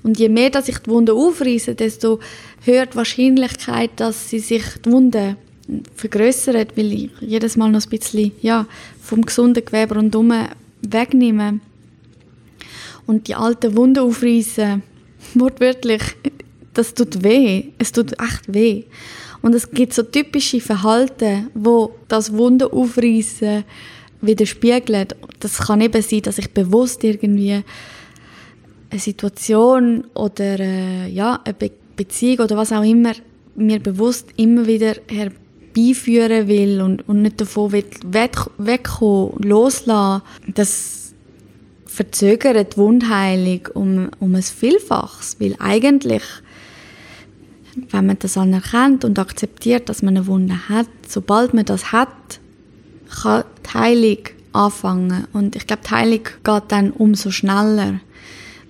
Und 0.04 0.20
je 0.20 0.30
mehr, 0.30 0.50
dass 0.50 0.68
ich 0.68 0.78
die 0.80 0.90
Wunde 0.90 1.14
aufreiße, 1.14 1.76
desto 1.76 2.20
höher 2.64 2.86
die 2.86 2.96
Wahrscheinlichkeit, 2.96 3.92
dass 3.98 4.30
sie 4.30 4.40
sich 4.40 4.64
die 4.84 4.92
Wunde 4.92 5.38
vergrößert, 5.96 6.78
weil 6.78 6.94
ich 6.94 7.10
jedes 7.22 7.58
Mal 7.58 7.72
noch 7.72 7.84
ein 7.84 7.90
bisschen 7.90 8.32
ja, 8.42 8.68
vom 9.02 9.24
gesunden 9.24 9.66
Gewebe 9.66 9.96
rundherum 9.96 10.34
wegnehme 10.82 11.60
und 13.06 13.28
die 13.28 13.36
alten 13.36 13.76
Wunden 13.76 14.00
aufreißen, 14.00 14.84
wortwörtlich, 15.34 16.02
das 16.74 16.94
tut 16.94 17.24
weh. 17.24 17.66
Es 17.78 17.92
tut 17.92 18.14
echt 18.14 18.54
weh. 18.54 18.84
Und 19.42 19.56
es 19.56 19.70
gibt 19.72 19.94
so 19.94 20.04
typische 20.04 20.60
Verhalten, 20.60 21.50
wo 21.54 21.96
das 22.08 22.34
Wunden 22.34 22.72
aufreißen 22.72 23.64
widerspiegelt. 24.22 25.16
Das 25.40 25.58
kann 25.60 25.82
eben 25.82 26.02
sein, 26.02 26.22
dass 26.24 26.38
ich 26.38 26.52
bewusst 26.52 27.04
irgendwie 27.04 27.64
eine 28.90 29.00
Situation 29.00 30.06
oder 30.14 30.60
äh, 30.60 31.10
ja, 31.10 31.40
eine 31.44 31.54
Be 31.54 31.72
Beziehung 31.96 32.40
oder 32.40 32.58
was 32.58 32.74
auch 32.74 32.84
immer 32.84 33.14
mir 33.56 33.80
bewusst 33.80 34.28
immer 34.36 34.68
wieder 34.68 34.96
herbeiführen 35.08 36.50
will 36.50 36.82
und, 36.82 37.08
und 37.08 37.22
nicht 37.22 37.40
davon 37.40 37.72
will 37.72 37.86
weg, 38.08 38.36
wegkommen, 38.58 39.42
loslassen. 39.42 40.22
Das 40.54 41.05
verzögert 41.96 42.74
die 42.74 42.78
Wundheilung 42.78 43.62
um, 43.74 44.10
um 44.20 44.36
ein 44.36 44.44
Vielfaches, 44.44 45.38
weil 45.40 45.56
eigentlich, 45.60 46.24
wenn 47.90 48.06
man 48.06 48.20
das 48.20 48.38
anerkennt 48.38 49.06
und 49.06 49.18
akzeptiert, 49.18 49.88
dass 49.88 50.02
man 50.02 50.18
eine 50.18 50.28
Wunde 50.28 50.68
hat, 50.70 50.90
sobald 51.08 51.54
man 51.54 51.66
das 51.66 51.94
hat, 51.94 52.10
kann 53.22 53.46
die 53.66 53.74
Heilung 53.74 54.18
anfangen. 54.52 55.28
Und 55.32 55.56
ich 55.56 55.68
glaube, 55.68 55.84
die 55.88 55.92
Heilung 55.92 56.24
geht 56.44 56.64
dann 56.68 56.92
umso 56.92 57.32
schneller. 57.32 58.02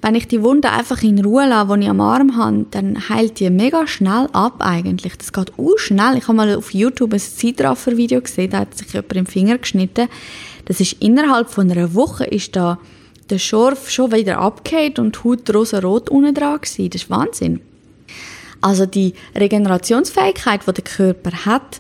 Wenn 0.02 0.14
ich 0.14 0.28
die 0.28 0.44
Wunde 0.44 0.70
einfach 0.72 1.02
in 1.02 1.26
Ruhe 1.26 1.48
lasse, 1.48 1.76
die 1.76 1.86
ich 1.86 1.90
am 1.90 2.02
Arm 2.02 2.38
habe, 2.38 2.68
dann 2.70 3.10
heilt 3.10 3.40
die 3.40 3.50
mega 3.50 3.88
schnell 3.88 4.30
ab 4.34 4.58
eigentlich. 4.60 5.18
Das 5.18 5.34
geht 5.34 5.58
auch 5.58 5.78
schnell. 5.78 6.18
Ich 6.18 6.28
habe 6.28 6.38
mal 6.38 6.56
auf 6.56 6.76
YouTube 6.76 7.14
ein 7.14 7.20
Zeitraffer-Video 7.20 8.22
gesehen, 8.22 8.52
da 8.52 8.60
hat 8.60 8.78
sich 8.78 8.94
jemand 8.94 9.16
im 9.16 9.26
Finger 9.26 9.58
geschnitten. 9.58 10.08
Das 10.66 10.80
ist 10.80 11.02
innerhalb 11.02 11.50
von 11.50 11.72
einer 11.72 11.96
Woche 11.96 12.26
ist 12.26 12.56
da 12.56 12.78
der 13.30 13.40
Schorf 13.40 13.90
schon 13.90 14.12
wieder 14.12 14.40
abgeht 14.40 15.00
und 15.00 15.16
die 15.16 15.28
Haut 15.28 15.54
rosa-rot 15.54 16.10
unten 16.10 16.34
dran 16.34 16.54
war. 16.54 16.60
Das 16.60 16.78
ist 16.78 17.10
Wahnsinn. 17.10 17.62
Also 18.62 18.86
die 18.86 19.14
Regenerationsfähigkeit, 19.36 20.62
die 20.68 20.74
der 20.74 20.84
Körper 20.84 21.46
hat, 21.46 21.80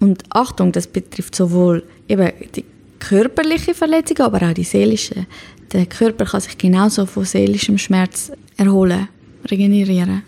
und 0.00 0.22
Achtung, 0.30 0.72
das 0.72 0.86
betrifft 0.86 1.34
sowohl 1.34 1.82
eben 2.08 2.30
die 2.54 2.64
körperliche 3.00 3.74
Verletzung, 3.74 4.18
aber 4.18 4.48
auch 4.48 4.54
die 4.54 4.64
seelische. 4.64 5.26
Der 5.72 5.86
Körper 5.86 6.24
kann 6.24 6.40
sich 6.40 6.56
genauso 6.56 7.06
von 7.06 7.24
seelischem 7.24 7.78
Schmerz 7.78 8.32
erholen, 8.56 9.08
regenerieren. 9.50 10.22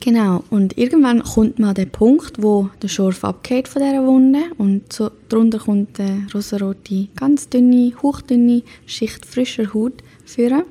Genau, 0.00 0.44
und 0.50 0.76
irgendwann 0.76 1.22
kommt 1.22 1.58
man 1.58 1.70
an 1.70 1.74
den 1.74 1.90
Punkt, 1.90 2.42
wo 2.42 2.70
der 2.82 2.88
Schorf 2.88 3.24
abgeht 3.24 3.68
von 3.68 3.82
dieser 3.82 4.04
Wunde 4.06 4.40
und 4.58 4.92
so 4.92 5.10
drunter 5.28 5.58
kommt 5.58 5.98
eine 6.00 6.26
rosarote, 6.34 7.08
ganz 7.16 7.48
dünne, 7.48 7.92
hauchdünne 8.02 8.62
Schicht 8.86 9.24
frischer 9.24 9.72
Haut 9.72 10.02
führen. 10.24 10.62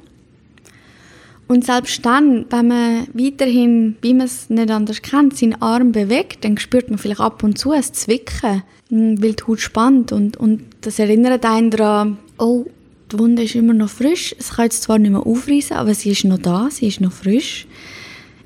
Und 1.48 1.64
selbst 1.64 2.06
dann, 2.06 2.46
wenn 2.50 2.68
man 2.68 3.08
weiterhin, 3.14 3.96
wie 4.02 4.14
man 4.14 4.26
es 4.26 4.50
nicht 4.50 4.72
anders 4.72 5.02
kennt, 5.02 5.38
seinen 5.38 5.62
Arm 5.62 5.92
bewegt, 5.92 6.44
dann 6.44 6.58
spürt 6.58 6.90
man 6.90 6.98
vielleicht 6.98 7.22
ab 7.22 7.44
und 7.44 7.58
zu 7.58 7.72
ein 7.72 7.84
Zwicken, 7.84 8.64
weil 8.90 9.34
die 9.34 9.44
Haut 9.48 9.60
spannt 9.60 10.12
und, 10.12 10.38
und 10.38 10.64
das 10.82 10.98
erinnert 10.98 11.46
einen 11.46 11.70
daran, 11.70 12.18
oh, 12.40 12.66
die 13.12 13.20
Wunde 13.20 13.44
ist 13.44 13.56
immer 13.56 13.74
noch 13.74 13.90
frisch. 13.90 14.36
Es 14.40 14.54
kann 14.54 14.66
jetzt 14.66 14.84
zwar 14.84 14.98
nicht 14.98 15.12
mehr 15.12 15.26
aufreißen, 15.26 15.78
aber 15.78 15.94
sie 15.94 16.12
ist 16.12 16.26
noch 16.26 16.40
da, 16.40 16.70
sie 16.72 16.88
ist 16.88 17.02
noch 17.02 17.12
frisch 17.12 17.68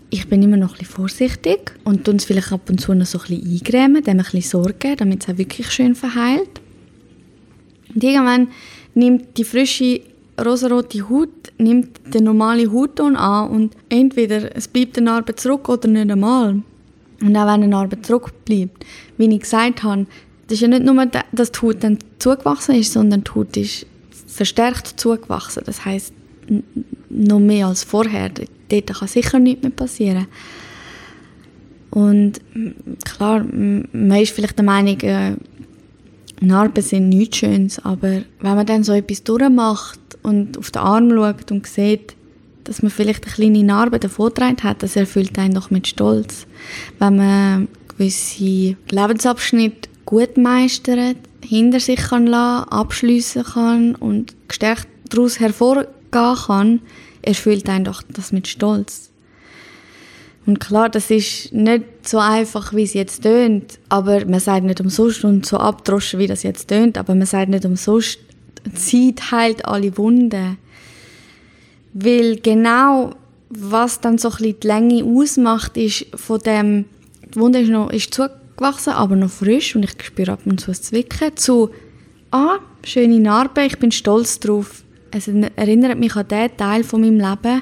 ich 0.09 0.27
bin 0.27 0.41
immer 0.41 0.57
noch 0.57 0.73
ein 0.73 0.79
bisschen 0.79 0.95
vorsichtig 0.95 1.73
und 1.83 2.07
es 2.07 2.25
vielleicht 2.25 2.51
ab 2.51 2.69
und 2.69 2.81
zu 2.81 2.93
noch 2.93 3.05
so 3.05 3.19
ein 3.19 3.27
bisschen 3.27 3.51
eingrämen, 3.51 4.03
dem 4.03 4.11
ein 4.11 4.23
bisschen 4.23 4.41
Sorge, 4.41 4.95
damit 4.95 5.23
es 5.23 5.29
auch 5.29 5.37
wirklich 5.37 5.69
schön 5.71 5.95
verheilt. 5.95 6.61
Und 7.93 8.03
irgendwann 8.03 8.47
nimmt 8.95 9.37
die 9.37 9.43
frische 9.43 10.01
rosarote 10.43 11.09
Haut 11.09 11.29
nimmt 11.57 11.99
den 12.13 12.23
normalen 12.23 12.71
Hautton 12.71 13.15
an 13.15 13.49
und 13.49 13.75
entweder 13.89 14.55
es 14.55 14.67
bleibt 14.67 14.97
eine 14.97 15.05
Narbe 15.05 15.35
zurück 15.35 15.67
oder 15.67 15.87
nicht 15.87 16.09
einmal. 16.09 16.61
Und 17.21 17.35
auch 17.35 17.45
wenn 17.45 17.49
eine 17.49 17.67
Narbe 17.67 18.01
zurückbleibt, 18.01 18.85
wie 19.17 19.33
ich 19.33 19.41
gesagt 19.41 19.83
habe, 19.83 20.07
das 20.47 20.55
ist 20.55 20.61
ja 20.61 20.67
nicht 20.69 20.83
nur, 20.83 21.05
dass 21.33 21.51
die 21.51 21.59
Haut 21.59 21.83
dann 21.83 21.99
zugewachsen 22.17 22.75
ist, 22.75 22.93
sondern 22.93 23.23
die 23.23 23.31
Haut 23.31 23.57
ist 23.57 23.85
verstärkt 24.27 24.99
zugewachsen. 24.99 25.63
Das 25.65 25.83
heißt 25.83 26.13
noch 27.09 27.39
mehr 27.39 27.67
als 27.67 27.83
vorher 27.83 28.31
dort 28.69 28.93
kann 28.93 29.07
sicher 29.07 29.39
nichts 29.39 29.63
mehr 29.63 29.71
passieren. 29.71 30.27
Und 31.91 32.39
klar, 33.03 33.43
man 33.43 34.21
ist 34.21 34.31
vielleicht 34.31 34.57
der 34.57 34.65
Meinung, 34.65 34.99
äh, 35.01 35.35
Narben 36.41 36.83
sind 36.83 37.09
nichts 37.09 37.37
Schönes, 37.37 37.83
aber 37.83 38.21
wenn 38.39 38.55
man 38.55 38.65
dann 38.65 38.83
so 38.83 38.93
etwas 38.93 39.23
durchmacht 39.23 39.99
und 40.23 40.57
auf 40.57 40.71
den 40.71 40.81
Arm 40.81 41.09
schaut 41.11 41.51
und 41.51 41.67
sieht, 41.67 42.15
dass 42.63 42.81
man 42.81 42.91
vielleicht 42.91 43.25
eine 43.25 43.33
kleine 43.33 43.63
Narbe 43.63 43.99
davongetragen 43.99 44.63
hat, 44.63 44.83
das 44.83 44.95
erfüllt 44.95 45.37
einen 45.37 45.55
doch 45.55 45.71
mit 45.71 45.87
Stolz. 45.87 46.45
Wenn 46.99 47.17
man 47.17 47.67
gewisse 47.87 48.77
Lebensabschnitte 48.89 49.89
gut 50.05 50.37
meistert, 50.37 51.17
hinter 51.41 51.79
sich 51.79 51.99
kann 51.99 52.27
lassen, 52.27 52.69
abschliessen 52.69 53.43
kann 53.43 53.95
und 53.95 54.35
gestärkt 54.47 54.87
daraus 55.09 55.39
hervorgehen 55.39 55.87
kann, 56.11 56.81
erfüllt 57.29 57.69
einen 57.69 57.85
doch 57.85 58.03
das 58.09 58.31
mit 58.31 58.47
Stolz. 58.47 59.09
Und 60.45 60.59
klar, 60.59 60.89
das 60.89 61.11
ist 61.11 61.53
nicht 61.53 62.07
so 62.07 62.17
einfach, 62.17 62.73
wie 62.73 62.83
es 62.83 62.93
jetzt 62.93 63.21
tönt, 63.21 63.77
aber 63.87 64.25
man 64.25 64.39
sagt 64.39 64.65
nicht 64.65 64.81
umsonst 64.81 65.23
und 65.23 65.45
so 65.45 65.57
abdroschen, 65.57 66.19
wie 66.19 66.27
das 66.27 66.43
jetzt 66.43 66.69
tönt, 66.69 66.97
aber 66.97 67.13
man 67.13 67.27
sagt 67.27 67.49
nicht 67.49 67.65
umsonst, 67.65 68.19
Zeit 68.73 69.31
heilt 69.31 69.65
alle 69.65 69.95
Wunden. 69.97 70.57
Weil 71.93 72.37
genau, 72.37 73.15
was 73.49 74.01
dann 74.01 74.17
so 74.17 74.29
ein 74.29 74.37
bisschen 74.37 74.59
die 74.59 74.67
Länge 74.67 75.03
ausmacht, 75.03 75.77
ist 75.77 76.07
von 76.15 76.39
dem, 76.39 76.85
die 77.33 77.39
Wunde 77.39 77.59
ist, 77.59 77.69
noch, 77.69 77.91
ist 77.91 78.13
zugewachsen, 78.13 78.93
aber 78.93 79.15
noch 79.15 79.29
frisch 79.29 79.75
und 79.75 79.83
ich 79.83 80.03
spüre 80.03 80.31
ab 80.31 80.41
und 80.45 80.59
zu 80.59 80.71
ein 80.71 80.75
Zwicken, 80.75 81.35
zu, 81.37 81.69
ah, 82.31 82.57
schöne 82.83 83.19
Narbe, 83.19 83.65
ich 83.65 83.77
bin 83.77 83.91
stolz 83.91 84.39
drauf. 84.39 84.83
Es 85.11 85.27
erinnert 85.27 85.99
mich 85.99 86.15
an 86.15 86.27
den 86.27 86.55
Teil 86.57 86.83
von 86.83 87.01
meinem 87.01 87.17
Leben, 87.17 87.61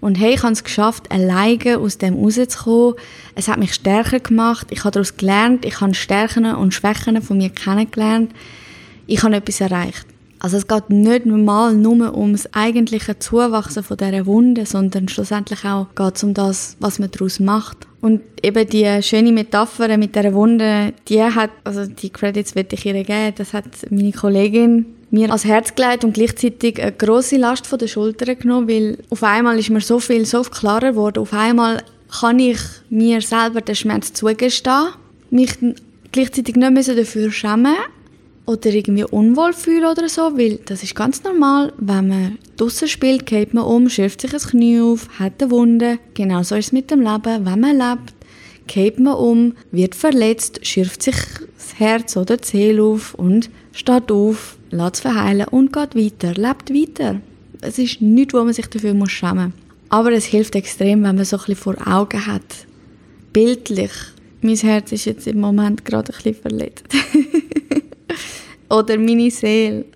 und 0.00 0.16
hey, 0.16 0.34
ich 0.34 0.42
habe 0.42 0.52
es 0.52 0.62
geschafft, 0.62 1.10
alleine 1.10 1.78
aus 1.78 1.98
dem 1.98 2.14
rauszukommen. 2.14 2.94
Es 3.34 3.48
hat 3.48 3.58
mich 3.58 3.74
stärker 3.74 4.20
gemacht. 4.20 4.68
Ich 4.70 4.84
habe 4.84 4.92
daraus 4.92 5.16
gelernt. 5.16 5.64
Ich 5.64 5.80
habe 5.80 5.94
Stärken 5.94 6.46
und 6.54 6.72
Schwächen 6.72 7.20
von 7.20 7.38
mir 7.38 7.50
kennengelernt. 7.50 8.32
Ich 9.06 9.22
habe 9.22 9.36
etwas 9.36 9.60
erreicht. 9.60 10.06
Also 10.40 10.56
es 10.56 10.68
geht 10.68 10.90
nicht 10.90 11.26
mal 11.26 11.74
nur 11.74 12.16
ums 12.16 12.48
eigentliche 12.52 13.18
Zuwachsen 13.18 13.82
von 13.82 13.96
dieser 13.96 14.24
Wunde, 14.24 14.66
sondern 14.66 15.08
schlussendlich 15.08 15.64
auch 15.64 15.88
geht 15.96 16.14
es 16.14 16.22
um 16.22 16.32
das, 16.32 16.76
was 16.78 17.00
man 17.00 17.10
daraus 17.10 17.40
macht. 17.40 17.78
Und 18.00 18.20
eben 18.44 18.68
die 18.68 19.02
schöne 19.02 19.32
Metapher 19.32 19.98
mit 19.98 20.14
dieser 20.14 20.32
Wunde, 20.32 20.92
die 21.08 21.20
hat, 21.20 21.50
also 21.64 21.86
die 21.86 22.10
Credits 22.10 22.54
würde 22.54 22.76
ich 22.76 22.86
ihr 22.86 23.02
geben, 23.02 23.32
das 23.34 23.52
hat 23.52 23.64
meine 23.90 24.12
Kollegin 24.12 24.86
mir 25.10 25.28
ans 25.28 25.44
Herz 25.44 25.74
gelegt 25.74 26.04
und 26.04 26.14
gleichzeitig 26.14 26.82
eine 26.82 26.92
große 26.92 27.36
Last 27.36 27.66
von 27.66 27.78
den 27.78 27.88
Schultern 27.88 28.38
genommen, 28.38 28.68
weil 28.68 28.98
auf 29.10 29.22
einmal 29.22 29.58
ist 29.58 29.70
mir 29.70 29.80
so 29.80 30.00
viel 30.00 30.24
so 30.26 30.42
klarer 30.42 30.92
geworden. 30.92 31.20
Auf 31.20 31.32
einmal 31.32 31.82
kann 32.20 32.38
ich 32.38 32.58
mir 32.90 33.20
selber 33.20 33.60
den 33.60 33.74
Schmerz 33.74 34.12
zugestehen, 34.12 34.88
mich 35.30 35.52
gleichzeitig 36.12 36.56
nicht 36.56 36.72
mehr 36.72 36.96
dafür 36.96 37.30
schämen 37.30 37.76
oder 38.46 38.70
irgendwie 38.70 39.04
unwohl 39.04 39.52
fühlen 39.52 39.84
oder 39.84 40.08
so, 40.08 40.38
weil 40.38 40.58
das 40.64 40.82
ist 40.82 40.94
ganz 40.94 41.22
normal, 41.22 41.72
wenn 41.76 42.08
man 42.08 42.38
draussen 42.56 42.88
spielt, 42.88 43.26
geht 43.26 43.52
man 43.52 43.64
um, 43.64 43.90
schürft 43.90 44.22
sich 44.22 44.32
ein 44.32 44.40
Knie 44.40 44.80
auf, 44.80 45.08
hat 45.18 45.42
eine 45.42 45.50
Wunde. 45.50 45.98
Genau 46.14 46.42
so 46.42 46.54
ist 46.54 46.66
es 46.66 46.72
mit 46.72 46.90
dem 46.90 47.00
Leben. 47.00 47.44
Wenn 47.44 47.60
man 47.60 47.76
lebt, 47.76 48.14
geht 48.66 48.98
man 48.98 49.14
um, 49.14 49.54
wird 49.70 49.94
verletzt, 49.94 50.66
schürft 50.66 51.02
sich 51.02 51.16
das 51.56 51.78
Herz 51.78 52.16
oder 52.16 52.38
die 52.38 52.46
Seele 52.46 52.82
auf 52.82 53.14
und 53.14 53.50
steht 53.72 54.10
auf, 54.10 54.57
lässt 54.70 54.96
es 54.96 55.00
verheilen 55.00 55.48
und 55.48 55.72
geht 55.72 55.94
weiter, 55.94 56.34
lebt 56.34 56.72
weiter. 56.72 57.20
Es 57.60 57.78
ist 57.78 58.00
nichts, 58.00 58.34
wo 58.34 58.44
man 58.44 58.52
sich 58.52 58.66
dafür 58.66 58.94
muss 58.94 59.10
schämen 59.10 59.46
muss. 59.46 59.68
Aber 59.88 60.12
es 60.12 60.26
hilft 60.26 60.54
extrem, 60.54 61.02
wenn 61.02 61.16
man 61.16 61.24
so 61.24 61.36
ein 61.36 61.40
bisschen 61.40 61.56
vor 61.56 61.76
Augen 61.86 62.26
hat. 62.26 62.66
Bildlich. 63.32 63.92
Mein 64.40 64.56
Herz 64.56 64.92
ist 64.92 65.06
jetzt 65.06 65.26
im 65.26 65.40
Moment 65.40 65.84
gerade 65.84 66.12
ein 66.12 66.16
bisschen 66.16 66.34
verletzt. 66.34 66.84
Oder 68.70 68.98
meine 68.98 69.30
Seele. 69.30 69.86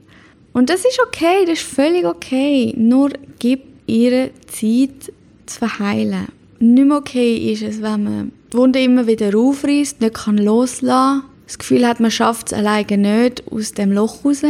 Und 0.52 0.70
das 0.70 0.84
ist 0.84 1.00
okay, 1.00 1.44
das 1.46 1.60
ist 1.60 1.62
völlig 1.62 2.04
okay. 2.04 2.74
Nur 2.76 3.10
gib 3.38 3.62
ihr 3.86 4.30
Zeit 4.46 5.12
zu 5.46 5.58
verheilen. 5.58 6.28
Nicht 6.58 6.86
mehr 6.86 6.96
okay 6.96 7.52
ist 7.52 7.62
es, 7.62 7.82
wenn 7.82 8.04
man 8.04 8.32
die 8.52 8.56
Wunde 8.56 8.82
immer 8.82 9.06
wieder 9.06 9.36
aufreißt, 9.36 10.00
nicht 10.00 10.14
kann 10.14 10.38
loslassen 10.38 11.22
das 11.52 11.58
Gefühl 11.58 11.86
hat, 11.86 12.00
man 12.00 12.10
schafft 12.10 12.46
es 12.46 12.52
alleine 12.54 12.96
nicht 12.96 13.42
aus 13.50 13.72
dem 13.72 13.92
Loch 13.92 14.24
raus. 14.24 14.42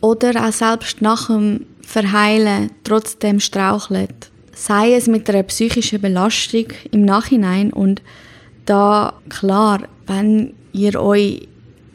Oder 0.00 0.46
auch 0.46 0.52
selbst 0.52 1.02
nach 1.02 1.26
dem 1.26 1.66
Verheilen 1.82 2.70
trotzdem 2.84 3.40
strauchelt. 3.40 4.30
Sei 4.54 4.94
es 4.94 5.08
mit 5.08 5.28
einer 5.28 5.42
psychischen 5.42 6.00
Belastung 6.00 6.66
im 6.92 7.04
Nachhinein 7.04 7.72
und 7.72 8.00
da 8.64 9.14
klar, 9.28 9.88
wenn 10.06 10.52
ihr 10.72 11.00
euch 11.00 11.48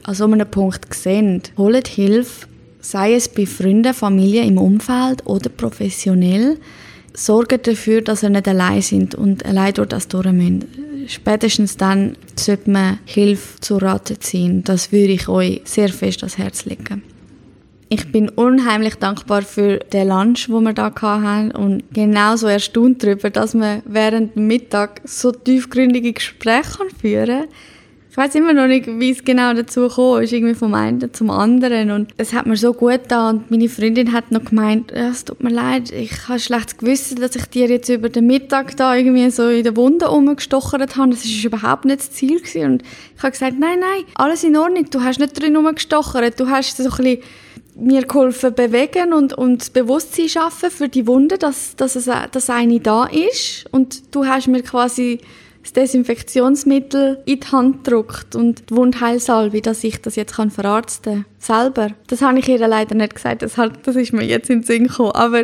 an 0.04 0.16
so 0.16 0.26
einem 0.26 0.50
Punkt 0.52 0.94
seht, 0.94 1.54
holt 1.58 1.88
Hilfe, 1.88 2.48
sei 2.82 3.14
es 3.14 3.30
bei 3.30 3.46
Freunden, 3.46 3.94
Familie 3.94 4.44
im 4.44 4.58
Umfeld 4.58 5.26
oder 5.26 5.50
professionell. 5.50 6.58
Sorgt 7.14 7.68
dafür, 7.68 8.02
dass 8.02 8.24
ihr 8.24 8.30
nicht 8.30 8.50
allein 8.50 8.82
sind 8.82 9.16
und 9.16 9.46
allein 9.46 9.74
durch 9.74 9.88
das 9.88 10.10
durch 10.10 10.30
müsst 10.32 10.66
spätestens 11.08 11.78
dann 11.78 12.18
sollte 12.36 12.70
man 12.70 13.00
Hilfe 13.06 13.60
zu 13.62 13.78
Rate 13.78 14.20
ziehen. 14.20 14.64
Das 14.64 14.92
würde 14.92 15.14
ich 15.14 15.28
euch 15.28 15.62
sehr 15.66 15.90
fest 15.90 16.24
ans 16.24 16.38
Herz 16.38 16.66
legen. 16.66 17.04
Ich 17.90 18.12
bin 18.12 18.30
unheimlich 18.30 18.96
dankbar 18.96 19.44
für 19.44 19.78
den 19.78 20.08
Lunch, 20.08 20.50
wo 20.50 20.60
wir 20.60 20.74
da 20.74 20.92
hatten 21.02 21.52
und 21.52 21.84
genauso 21.94 22.48
erstaunt 22.48 23.04
darüber, 23.04 23.30
dass 23.30 23.54
man 23.54 23.84
während 23.86 24.36
dem 24.36 24.48
Mittag 24.48 25.02
so 25.06 25.32
tiefgründige 25.32 26.14
Gespräche 26.14 26.90
führen 27.00 27.42
kann 27.42 27.48
ich 28.16 28.18
weiß 28.18 28.36
immer 28.36 28.54
noch 28.54 28.68
nicht, 28.68 28.88
wie 28.88 29.12
es 29.12 29.26
genau 29.26 29.54
dazu 29.54 29.90
kam, 29.90 30.22
ist. 30.22 30.32
Irgendwie 30.32 30.54
vom 30.54 30.74
einen 30.74 31.14
zum 31.14 31.30
anderen. 31.30 31.92
Und 31.92 32.14
es 32.16 32.32
hat 32.32 32.46
mir 32.46 32.56
so 32.56 32.72
gut 32.72 33.02
da 33.10 33.32
und 33.32 33.52
meine 33.52 33.68
Freundin 33.68 34.14
hat 34.14 34.32
noch 34.32 34.46
gemeint, 34.46 34.94
ja, 34.96 35.10
es 35.10 35.26
tut 35.26 35.44
mir 35.44 35.50
leid, 35.50 35.92
ich 35.92 36.30
habe 36.30 36.40
schlechtes 36.40 36.78
Gewissen, 36.78 37.20
dass 37.20 37.36
ich 37.36 37.46
dir 37.48 37.68
jetzt 37.68 37.90
über 37.90 38.08
den 38.08 38.26
Mittag 38.26 38.78
da 38.78 38.96
irgendwie 38.96 39.30
so 39.32 39.50
in 39.50 39.66
der 39.66 39.76
Wunde 39.76 40.06
rumgestochert 40.06 40.96
habe, 40.96 41.10
das 41.10 41.26
ist 41.26 41.44
überhaupt 41.44 41.84
nicht 41.84 42.00
das 42.00 42.12
Ziel 42.12 42.40
gewesen. 42.40 42.72
und 42.72 42.84
ich 43.18 43.22
habe 43.22 43.32
gesagt, 43.32 43.60
nein, 43.60 43.80
nein, 43.82 44.06
alles 44.16 44.46
in 44.46 44.56
Ordnung, 44.56 44.90
du 44.90 45.04
hast 45.04 45.20
nicht 45.20 45.38
drin 45.38 45.58
rumgestochert, 45.58 46.40
du 46.40 46.48
hast 46.48 46.78
so 46.78 46.84
ein 46.84 46.90
bisschen 46.92 47.18
mir 47.76 48.04
geholfen 48.04 48.54
bewegen 48.54 49.12
und, 49.12 49.34
und 49.34 49.60
das 49.60 49.70
Bewusstsein 49.72 50.30
schaffen 50.30 50.72
für 50.72 50.88
die 50.88 51.06
Wunde, 51.06 51.38
dass, 51.38 51.76
dass, 51.76 51.98
es, 51.98 52.10
dass 52.32 52.50
eine 52.50 52.80
da 52.80 53.08
ist. 53.08 53.66
Und 53.72 54.16
du 54.16 54.26
hast 54.26 54.48
mir 54.48 54.62
quasi 54.62 55.20
das 55.66 55.74
Desinfektionsmittel 55.74 57.24
in 57.26 57.40
die 57.40 57.48
Hand 57.48 57.88
drückt 57.88 58.36
und 58.36 58.70
die 58.70 58.76
Wundheilsalbe, 58.76 59.62
dass 59.62 59.84
ich 59.84 60.00
das 60.00 60.16
jetzt 60.16 60.36
kann 60.36 60.52
verarzten 60.52 61.26
kann. 61.26 61.26
Selber. 61.40 61.90
Das 62.06 62.22
habe 62.22 62.38
ich 62.38 62.48
ihr 62.48 62.60
leider 62.68 62.94
nicht 62.94 63.16
gesagt, 63.16 63.42
das, 63.42 63.58
hat, 63.58 63.88
das 63.88 63.96
ist 63.96 64.14
mir 64.14 64.24
jetzt 64.24 64.52
in 64.52 64.60
den 64.60 64.64
Sinn 64.64 64.88
gekommen. 64.88 65.14
Aber 65.14 65.42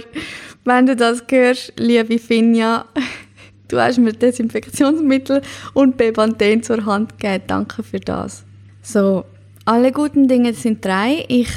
wenn 0.63 0.85
du 0.85 0.95
das 0.95 1.23
hörst, 1.27 1.73
liebe 1.77 2.19
Finja, 2.19 2.85
du 3.67 3.79
hast 3.79 3.97
mir 3.97 4.13
Desinfektionsmittel 4.13 5.41
und 5.73 5.97
Bepanthen 5.97 6.61
zur 6.61 6.85
Hand 6.85 7.17
gegeben. 7.17 7.43
Danke 7.47 7.81
für 7.81 7.99
das. 7.99 8.43
So, 8.83 9.25
alle 9.65 9.91
guten 9.91 10.27
Dinge 10.27 10.53
sind 10.53 10.85
drei. 10.85 11.25
Ich 11.29 11.49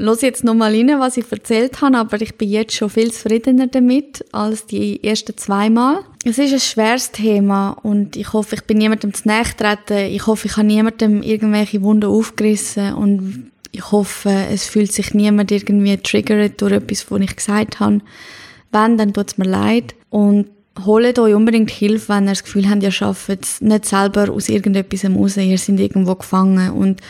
los 0.00 0.22
jetzt 0.22 0.44
nochmal 0.44 0.74
rein, 0.74 0.88
was 0.98 1.16
ich 1.16 1.30
erzählt 1.30 1.80
habe, 1.80 1.98
aber 1.98 2.20
ich 2.20 2.36
bin 2.36 2.48
jetzt 2.48 2.74
schon 2.74 2.90
viel 2.90 3.12
zufriedener 3.12 3.66
damit 3.66 4.24
als 4.32 4.66
die 4.66 5.02
ersten 5.04 5.36
zwei 5.36 5.70
Mal. 5.70 6.00
Es 6.24 6.38
ist 6.38 6.52
ein 6.52 6.60
schweres 6.60 7.12
Thema 7.12 7.70
und 7.82 8.16
ich 8.16 8.32
hoffe, 8.32 8.56
ich 8.56 8.64
bin 8.64 8.78
niemandem 8.78 9.14
zu 9.14 9.28
nahe. 9.28 9.44
Ich 10.08 10.26
hoffe, 10.26 10.48
ich 10.48 10.56
habe 10.56 10.66
niemandem 10.66 11.22
irgendwelche 11.22 11.82
Wunden 11.82 12.10
aufgerissen 12.10 12.94
und 12.94 13.50
ich 13.72 13.92
hoffe, 13.92 14.30
es 14.50 14.66
fühlt 14.66 14.92
sich 14.92 15.14
niemand 15.14 15.52
irgendwie 15.52 15.96
triggert 15.98 16.60
durch 16.60 16.72
etwas, 16.72 17.10
was 17.10 17.20
ich 17.20 17.36
gesagt 17.36 17.80
habe. 17.80 18.00
Wenn, 18.72 18.98
dann 18.98 19.12
tut 19.12 19.30
es 19.30 19.38
mir 19.38 19.48
leid 19.48 19.94
und 20.08 20.46
holt 20.84 21.18
euch 21.18 21.34
unbedingt 21.34 21.70
Hilfe, 21.70 22.14
wenn 22.14 22.24
ihr 22.24 22.30
das 22.30 22.44
Gefühl 22.44 22.68
habt, 22.68 22.82
ihr 22.82 22.88
es 22.88 23.60
nicht 23.60 23.84
selber 23.84 24.30
aus 24.30 24.48
irgendetwas 24.48 25.04
raus, 25.04 25.36
ihr 25.36 25.58
seid 25.58 25.78
irgendwo 25.78 26.14
gefangen 26.14 26.70
und 26.70 27.00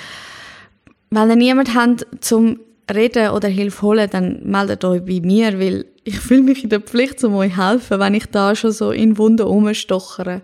wenn 1.11 1.31
ihr 1.31 1.37
niemanden 1.37 1.75
habt, 1.75 2.07
zum 2.21 2.61
reden 2.95 3.31
oder 3.31 3.49
Hilfe 3.49 3.83
holen, 3.83 4.09
dann 4.11 4.41
meldet 4.45 4.85
euch 4.85 5.05
bei 5.05 5.21
mir, 5.21 5.59
weil 5.59 5.87
ich 6.05 6.19
fühle 6.21 6.43
mich 6.43 6.65
in 6.65 6.71
der 6.71 6.81
Pflicht, 6.81 7.23
um 7.25 7.35
euch 7.35 7.57
helfen, 7.57 7.99
wenn 8.01 8.15
ich 8.15 8.27
da 8.27 8.55
schon 8.55 8.73
so 8.73 8.91
in 8.91 9.19
Wunden 9.19 9.47
rumstochere. 9.47 10.43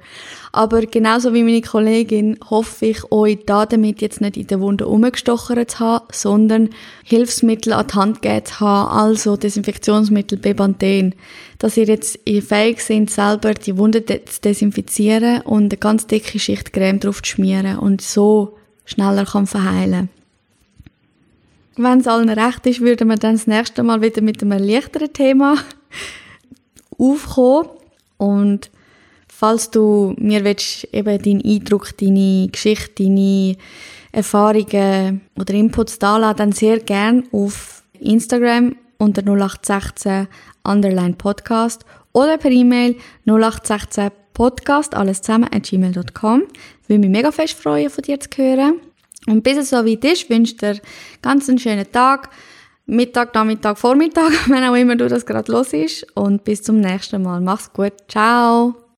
Aber 0.53 0.83
genauso 0.83 1.35
wie 1.35 1.43
meine 1.43 1.61
Kollegin 1.61 2.39
hoffe 2.49 2.87
ich, 2.87 3.11
euch 3.11 3.39
da 3.47 3.67
damit 3.67 4.01
jetzt 4.01 4.21
nicht 4.21 4.37
in 4.37 4.47
der 4.47 4.61
Wunde 4.61 4.85
rumgestochert 4.85 5.71
zu 5.71 5.79
haben, 5.81 6.07
sondern 6.13 6.71
Hilfsmittel 7.05 7.73
an 7.73 7.87
die 7.87 7.95
Hand 7.95 8.23
gegeben 8.23 8.45
zu 8.47 8.61
haben, 8.61 8.91
also 8.91 9.37
Desinfektionsmittel, 9.37 10.39
Bepanthen, 10.39 11.15
dass 11.59 11.77
ihr 11.77 11.87
jetzt 11.87 12.19
fähig 12.25 12.81
seid, 12.81 13.11
selber 13.11 13.55
die 13.55 13.77
Wunde 13.77 14.05
zu 14.05 14.41
desinfizieren 14.43 15.43
und 15.43 15.73
eine 15.73 15.79
ganz 15.79 16.07
dicke 16.07 16.39
Schicht 16.39 16.73
Creme 16.73 17.01
drauf 17.01 17.23
zu 17.23 17.31
schmieren 17.31 17.79
und 17.79 18.01
so 18.01 18.57
schneller 18.85 19.25
kann 19.25 19.47
verheilen 19.47 20.11
wenn 21.77 22.01
es 22.01 22.07
allen 22.07 22.29
recht 22.29 22.67
ist, 22.67 22.81
würden 22.81 23.09
wir 23.09 23.17
dann 23.17 23.35
das 23.35 23.47
nächste 23.47 23.83
Mal 23.83 24.03
wieder 24.03 24.23
mit 24.23 24.43
einem 24.43 24.62
leichteren 24.62 25.12
Thema 25.12 25.57
aufkommen. 26.99 27.69
Und 28.17 28.71
falls 29.29 29.71
du 29.71 30.15
mir 30.19 30.45
willst, 30.45 30.89
eben 30.93 31.23
deinen 31.23 31.45
Eindruck, 31.45 31.97
deine 31.99 32.49
Geschichte, 32.51 33.05
deine 33.05 33.57
Erfahrungen 34.12 35.21
oder 35.39 35.55
Inputs 35.55 35.99
da 35.99 36.17
lassen, 36.17 36.37
dann 36.39 36.53
sehr 36.53 36.81
gern 36.81 37.25
auf 37.33 37.83
Instagram 38.01 38.77
unter 38.99 39.23
0816 39.23 40.29
underline 40.65 41.15
Podcast 41.15 41.85
oder 42.12 42.39
per 42.39 42.51
E-Mail 42.51 42.97
0816 43.27 44.11
Podcast, 44.33 44.95
alles 44.95 45.23
zusammen, 45.23 45.49
at 45.53 45.65
gmail.com. 45.65 46.45
Würde 46.87 47.01
mich 47.01 47.11
mega 47.11 47.31
fest 47.33 47.55
freuen, 47.55 47.91
von 47.91 48.03
dir 48.03 48.21
zu 48.21 48.29
hören. 48.37 48.81
Und 49.27 49.43
bis 49.43 49.57
es 49.57 49.71
so 49.71 49.85
weit 49.85 50.05
ist, 50.05 50.31
wünsche 50.31 50.53
ich 50.53 50.59
dir 50.59 50.81
ganz 51.23 51.49
einen 51.49 51.59
schönen 51.59 51.91
Tag, 51.91 52.31
Mittag, 52.87 53.35
Nachmittag, 53.35 53.79
Vormittag, 53.79 54.33
wenn 54.49 54.65
auch 54.65 54.75
immer 54.75 54.97
du 54.97 55.09
das 55.09 55.27
gerade 55.27 55.51
los 55.51 55.73
ist. 55.73 56.07
Und 56.15 56.45
bis 56.45 56.62
zum 56.62 56.81
nächsten 56.81 57.23
Mal. 57.23 57.41
Mach's 57.41 57.73
gut. 57.73 57.93
Ciao. 58.09 58.86